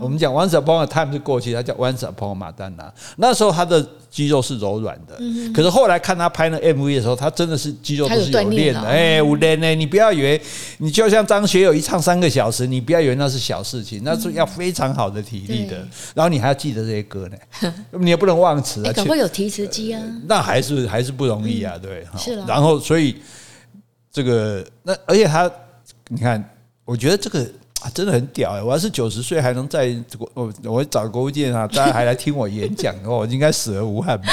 [0.02, 2.92] 我们讲 Once Upon a Time 是过去，他叫 Once Upon a Madonna。
[3.18, 5.20] 那时候他的肌肉是柔软的，
[5.54, 8.82] 可是后来看他拍那 MV 的时候，他真的是肌肉都是有练的。
[8.82, 10.42] 哎，我练呢，你不要以为
[10.78, 15.78] 你就像张学友一唱三个小时，你不要以为那是小事情，那是要非常好的体力的。
[16.16, 18.94] 然后你还要记得这些歌呢， 你也不能忘词啊。
[18.94, 20.02] 可会有提词机啊？
[20.28, 22.06] 那还是还是不容易啊，对。
[22.18, 22.36] 是。
[22.46, 23.18] 然后所以
[24.12, 25.52] 这个那而且他，
[26.08, 26.44] 你看，
[26.86, 27.46] 我觉得这个。
[27.82, 28.62] 啊，真的很屌哎！
[28.62, 34.28] 我要是九十岁还能在国，我我找国务院啊，大家还来听我演讲的话， 我应该死而无憾吧？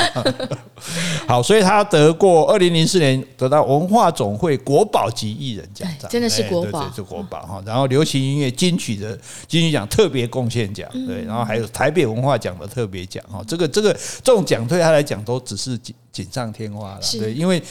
[1.28, 7.62] 好，所以他得过二零零四年得到文化总会国宝级艺人奖章，真的是国宝，对，是国宝哈。
[7.64, 9.16] 然后流行音乐金曲的
[9.47, 13.40] 金曲奖特别贡献奖，对，然后还有台北文化奖的特别奖哈。
[13.47, 13.92] 这个这个
[14.24, 17.62] 这种奖对他来讲都只是锦锦上添花了，对，因为。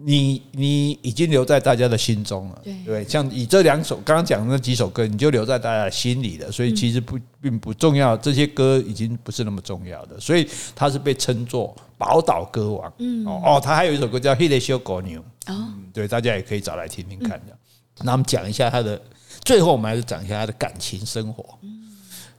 [0.00, 6.52] 你你已经留在大家的心中了，对，对，像以这两首刚刚讲的那几首歌，你就留在大家的心里了。
[6.52, 10.18] 所以其实不并不重要，这些歌已经不是那么重要的。
[10.20, 12.92] 所以他是被称作宝岛歌王。
[12.98, 15.20] 嗯哦，他还有一首歌叫《黑的小狗牛》
[15.52, 17.30] 哦，对，大家也可以找来听听看。
[17.30, 17.58] 的，
[18.04, 19.00] 那我们讲一下他的，
[19.42, 21.44] 最后我们还是讲一下他的感情生活。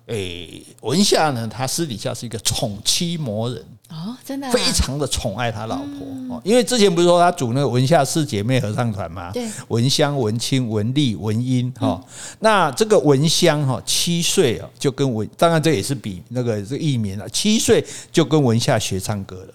[0.05, 3.98] 诶、欸，文夏呢，他私底下是一个宠妻魔人哦，
[4.29, 6.37] 真的、啊，非常的宠爱他老婆哦。
[6.37, 11.99] 嗯、因为之前不是说他组那个文夏四姐妹合唱团嘛，对，文香、文清、文丽、文英哈。
[11.99, 12.03] 嗯、
[12.37, 19.53] 那这个文香哈，七岁啊就跟文，当然这也是比那个这个艺名了，七岁就跟文夏学唱歌了。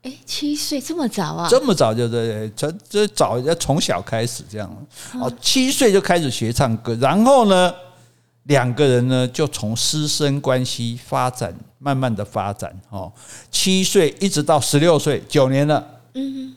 [0.00, 1.46] 哎，七岁这么早啊？
[1.50, 4.86] 这么早就对，从这早要从小开始这样
[5.20, 7.70] 哦，七岁就开始学唱歌，然后呢，
[8.44, 13.10] 两个人呢就从师生关系发展，慢慢的发展哦，
[13.50, 16.54] 七岁一直到十六岁，九年了，嗯，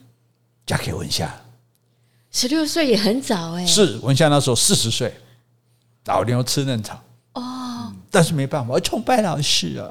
[0.65, 1.33] 嫁给文夏，
[2.29, 5.13] 十六岁也很早哎，是文夏那时候四十岁，
[6.05, 7.01] 老牛吃嫩草。
[8.13, 9.89] 但是没办法，我崇拜老师啊，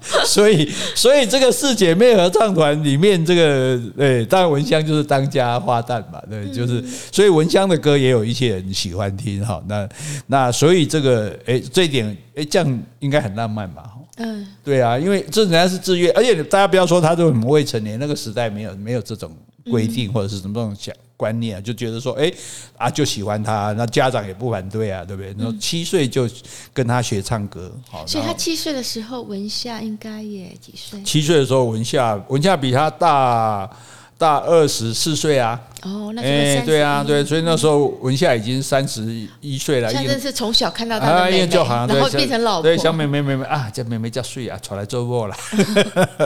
[0.24, 6.82] 所以所以这个四姐妹合唱团里面，这个对，当然文香就是当家花旦嘛，对，就是
[7.12, 9.62] 所以文香的歌也有一些人喜欢听哈。
[9.68, 9.86] 那
[10.28, 13.84] 那所以这个哎，这一点哎，这样应该很浪漫吧？
[14.16, 19.30] 嗯，对啊，因为这人家是自愿，而且大家不要说他都很未成年，那个时代没有没有这种
[19.70, 20.94] 规定或者是什么这种想。
[21.18, 22.32] 观念啊，就觉得说，哎
[22.76, 25.34] 啊，就喜欢他，那家长也不反对啊，对不对？
[25.36, 26.30] 然后七岁就
[26.72, 31.02] 跟他学唱歌，好，所以他七岁的时候，文夏应该也几岁？
[31.02, 33.68] 七岁的时候，文夏文夏比他大
[34.16, 35.60] 大二十四岁啊。
[35.82, 39.92] 哦，那哎，对啊，对，所以那时候文夏已经三十一岁了。
[39.92, 41.64] 真的是从小看到他的妹妹，然
[42.00, 45.36] 后变成老婆，对，小妹妹妹妹啊，叫妹妹叫睡啊，传来做过了。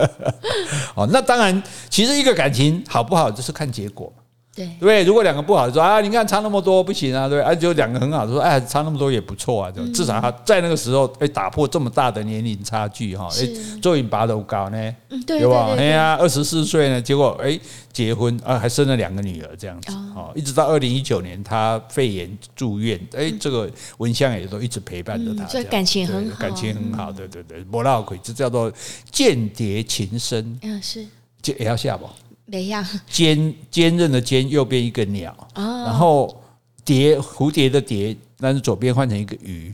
[0.93, 4.13] 哦，那当然，其实一个感情好不好，就是看结果。
[4.55, 13.47] 对，对，如果两个不好就说啊，你看差那么多不行啊，对，啊，就两个很好说，哎，差那么多也不错啊，就至少他在那个时候，哎，打破这么大的年龄差距哈，哎，
[13.81, 14.95] 做引拔都高呢，
[15.25, 15.73] 对吧？
[15.75, 17.59] 哎呀，二十四岁呢，结果哎
[17.91, 28.71] 结婚啊，还生了两个女儿这样子，哦，一直到二零一九年他肺炎住院，哎，这个文香也都一直陪伴着他，所以感情很好，感情很好，对对对，莫老鬼，这叫做
[29.11, 31.05] 间谍情深，嗯，是，
[31.41, 32.07] 这也要下不？
[32.45, 36.35] 没样，坚坚韧的坚，右边一个鸟，然后
[36.83, 39.73] 蝶蝴蝶的蝶，但是左边换成一个鱼，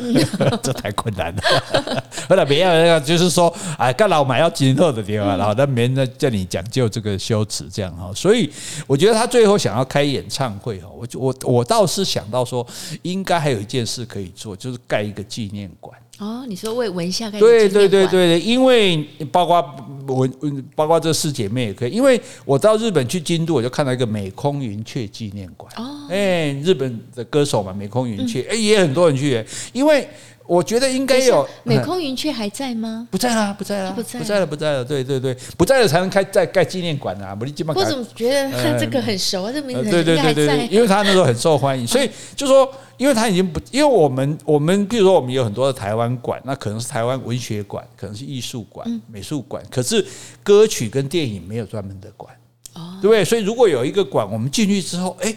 [0.62, 1.42] 这太困难了。
[2.28, 8.10] 后来别样，就是说，哎，干老买要今后的地方，然后但没人在叫你讲究这个修辞，这样哈。
[8.14, 8.50] 所以
[8.86, 12.66] 我觉得他最后想要开演唱会哈，我我我倒是想到说，
[13.02, 15.94] 应该还有一件事可以做，就是盖一个纪念馆。
[16.18, 17.38] 哦，你说为文夏盖？
[17.38, 19.64] 对对对对，因为包括
[20.08, 21.92] 文，包括这四姐妹也可以。
[21.92, 25.72] 因为我到日本去京都，我就看到一个美空云雀纪念馆。
[25.76, 29.44] 哦，哎，日本的歌手嘛，美空云雀，哎，也很多人去。
[29.72, 30.08] 因为
[30.48, 33.06] 我觉得应该有美空云雀还在吗？
[33.10, 34.84] 不在啦，不在啦，不在了，不在了。
[34.84, 37.38] 对对对，不在了才能开再盖纪念馆啊！
[37.74, 39.52] 我怎么觉得他这个很熟啊？
[39.52, 42.68] 这名字对对对对，因为他那时候很受欢迎，所以就说。
[42.98, 50.04] 因为他已经不，因为我们我们比如说我们有很多的台湾馆，那可能是台湾文学馆，可能是艺术馆、美术馆，可是
[50.42, 52.34] 歌曲跟电影没有专门的馆，
[53.00, 53.24] 对不对？
[53.24, 55.32] 所以如果有一个馆，我们进去之后，哎，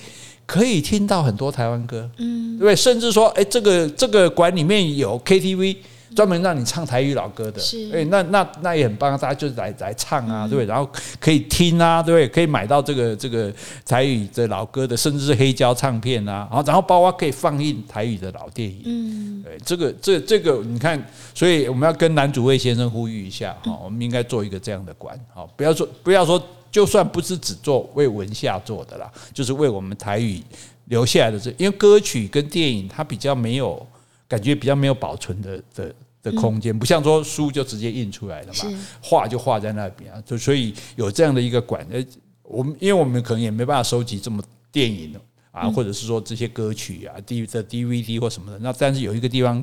[0.45, 2.75] 可以听到很多台湾歌，对不对？
[2.75, 5.77] 甚至说，哎，这个这个馆里面有 KTV。
[6.13, 7.61] 专门让你唱台语老歌的，
[7.93, 10.65] 哎，那那那也很棒，大家就来来唱啊，对不对？
[10.65, 10.85] 然后
[11.21, 12.27] 可以听啊，对不对？
[12.27, 13.49] 可以买到这个这个
[13.85, 21.01] 台语的老歌的，甚至是黑胶唱片啊，然后然后包括可以放映台语的老电影，嗯，对，这个这这个你看，
[21.33, 26.37] 所以我们要跟蓝祖蔚先生呼吁一下哈，我们应该做一个这样的馆，好，不要说不要说，
[26.71, 30.41] 就算不是只做为文夏做的啦，就是为我们台语
[30.85, 33.85] 留下来的这，因为歌曲跟电影它比较没有。
[34.31, 35.93] 感觉比较没有保存的的
[36.23, 42.01] 的空间，不像说书就直接印出来了嘛，画就画在那边啊，就所以有这样的一个馆，呃，
[42.43, 44.41] 我们因为我们可能也没办法收集这么
[44.71, 45.13] 电影
[45.51, 49.61] 啊，或者是说这些歌曲啊，D 的 DVD 或什么的，那但是有一个地方。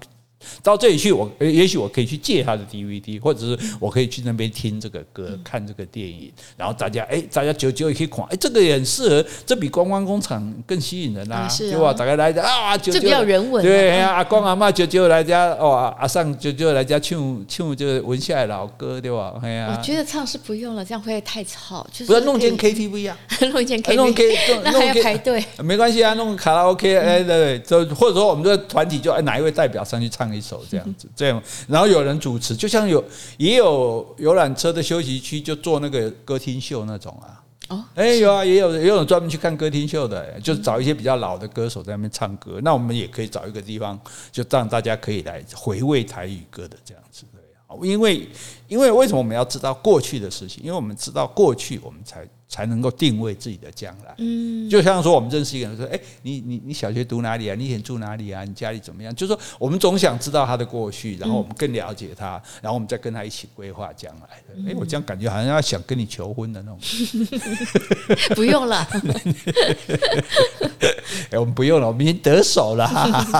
[0.62, 11.93] 到这里去，我也许我可以去借他的 DVD，或者是我可以去那边听这个歌、看这个电影，然后大家哎，大家久久也可以看，哎，这个也很适合，这比观光工厂更吸引人啊，对吧？
[11.93, 19.34] 大家来家啊，这比较人文，对啊，阿公阿妈久久来家哦，阿上久久来家唱唱这个文夏的老歌，对吧？
[19.43, 23.18] 哎呀，我觉得唱是不用了，这样会太吵，就是不要弄间 KTV 啊，
[23.53, 30.28] 弄间 KTV，那还要排队，没关系啊，弄卡拉 OK，哎，对对，就或者说我们这个团体就哎哪一位代表上去唱。
[30.35, 33.05] 一首这样子， 这样，然后有人主持，就像有
[33.37, 37.43] 也有游览车的休息区，就做那个歌厅秀那种啊。
[37.68, 42.59] 哦，哎，有啊，也有也有专门去看歌厅秀的，就是找一些比较老的歌手在那边唱歌。
[42.62, 44.01] 那我们也可以找一个地方，
[44.33, 47.76] 就让大家可以来回味台语歌的这样子，对啊。
[47.83, 48.26] 因为
[48.68, 50.62] 因为为什么我们要知道过去的事情？
[50.64, 52.26] 因为我们知道过去，我们才。
[52.49, 54.14] 才能够定位自己的将来。
[54.18, 57.55] 嗯，就像说我们认识一个人说，哎，你你你小学读哪里啊？
[57.55, 58.42] 你以前住哪里啊？
[58.44, 59.14] 你家里怎么样？
[59.14, 64.28] 就是说我们总想知道他的过去，然后我们更了解他，然后我们再跟他一起规划将来。
[64.70, 66.78] 哎，我这样感觉好像要想跟你求婚的那种。
[68.34, 68.86] 不用了。
[71.30, 72.86] 哎，我们不用了，我们已经得手了。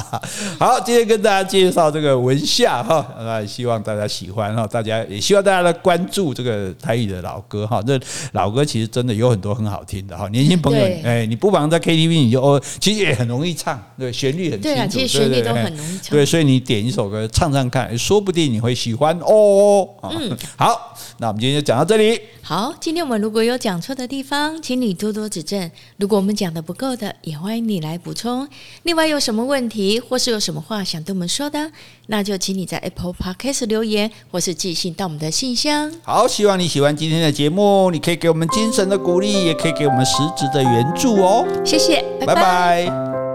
[0.59, 7.83] 好，今天跟大家介绍这个文夏哈，那希望大家喜欢哈，大家也也希望大家来关注这个台语的老歌哈。
[7.83, 7.99] 这
[8.33, 10.29] 老歌其实真的有很多很好听的哈。
[10.31, 16.11] 年轻朋友，哎，你不妨在 KTV 你就哦，其实也很容易唱，对，旋律很清楚，对啊，其实旋律都很容易唱。
[16.11, 19.89] 对，所以你点一首歌唱唱看，说不定你会喜欢哦。
[20.03, 22.21] 嗯，好，那我们今天就讲到这里。
[22.43, 25.71] 好，今天我们如果有讲错的地方，请你多多指正。
[25.99, 28.49] 如果我们讲的不够的，也欢迎你来补充。
[28.83, 31.71] 另外，有什么问题或是有什么话想对我们说的，
[32.07, 35.93] 那就请你在 Apple Podcast 留言，或是寄信到我们的信箱。
[36.03, 41.45] 好，希望你喜欢今天的节目，你可以给我们精神的鼓励，也可以给我们实质的援助哦。
[41.63, 42.35] 谢谢，拜拜。
[42.35, 42.41] 拜
[42.87, 43.28] 拜。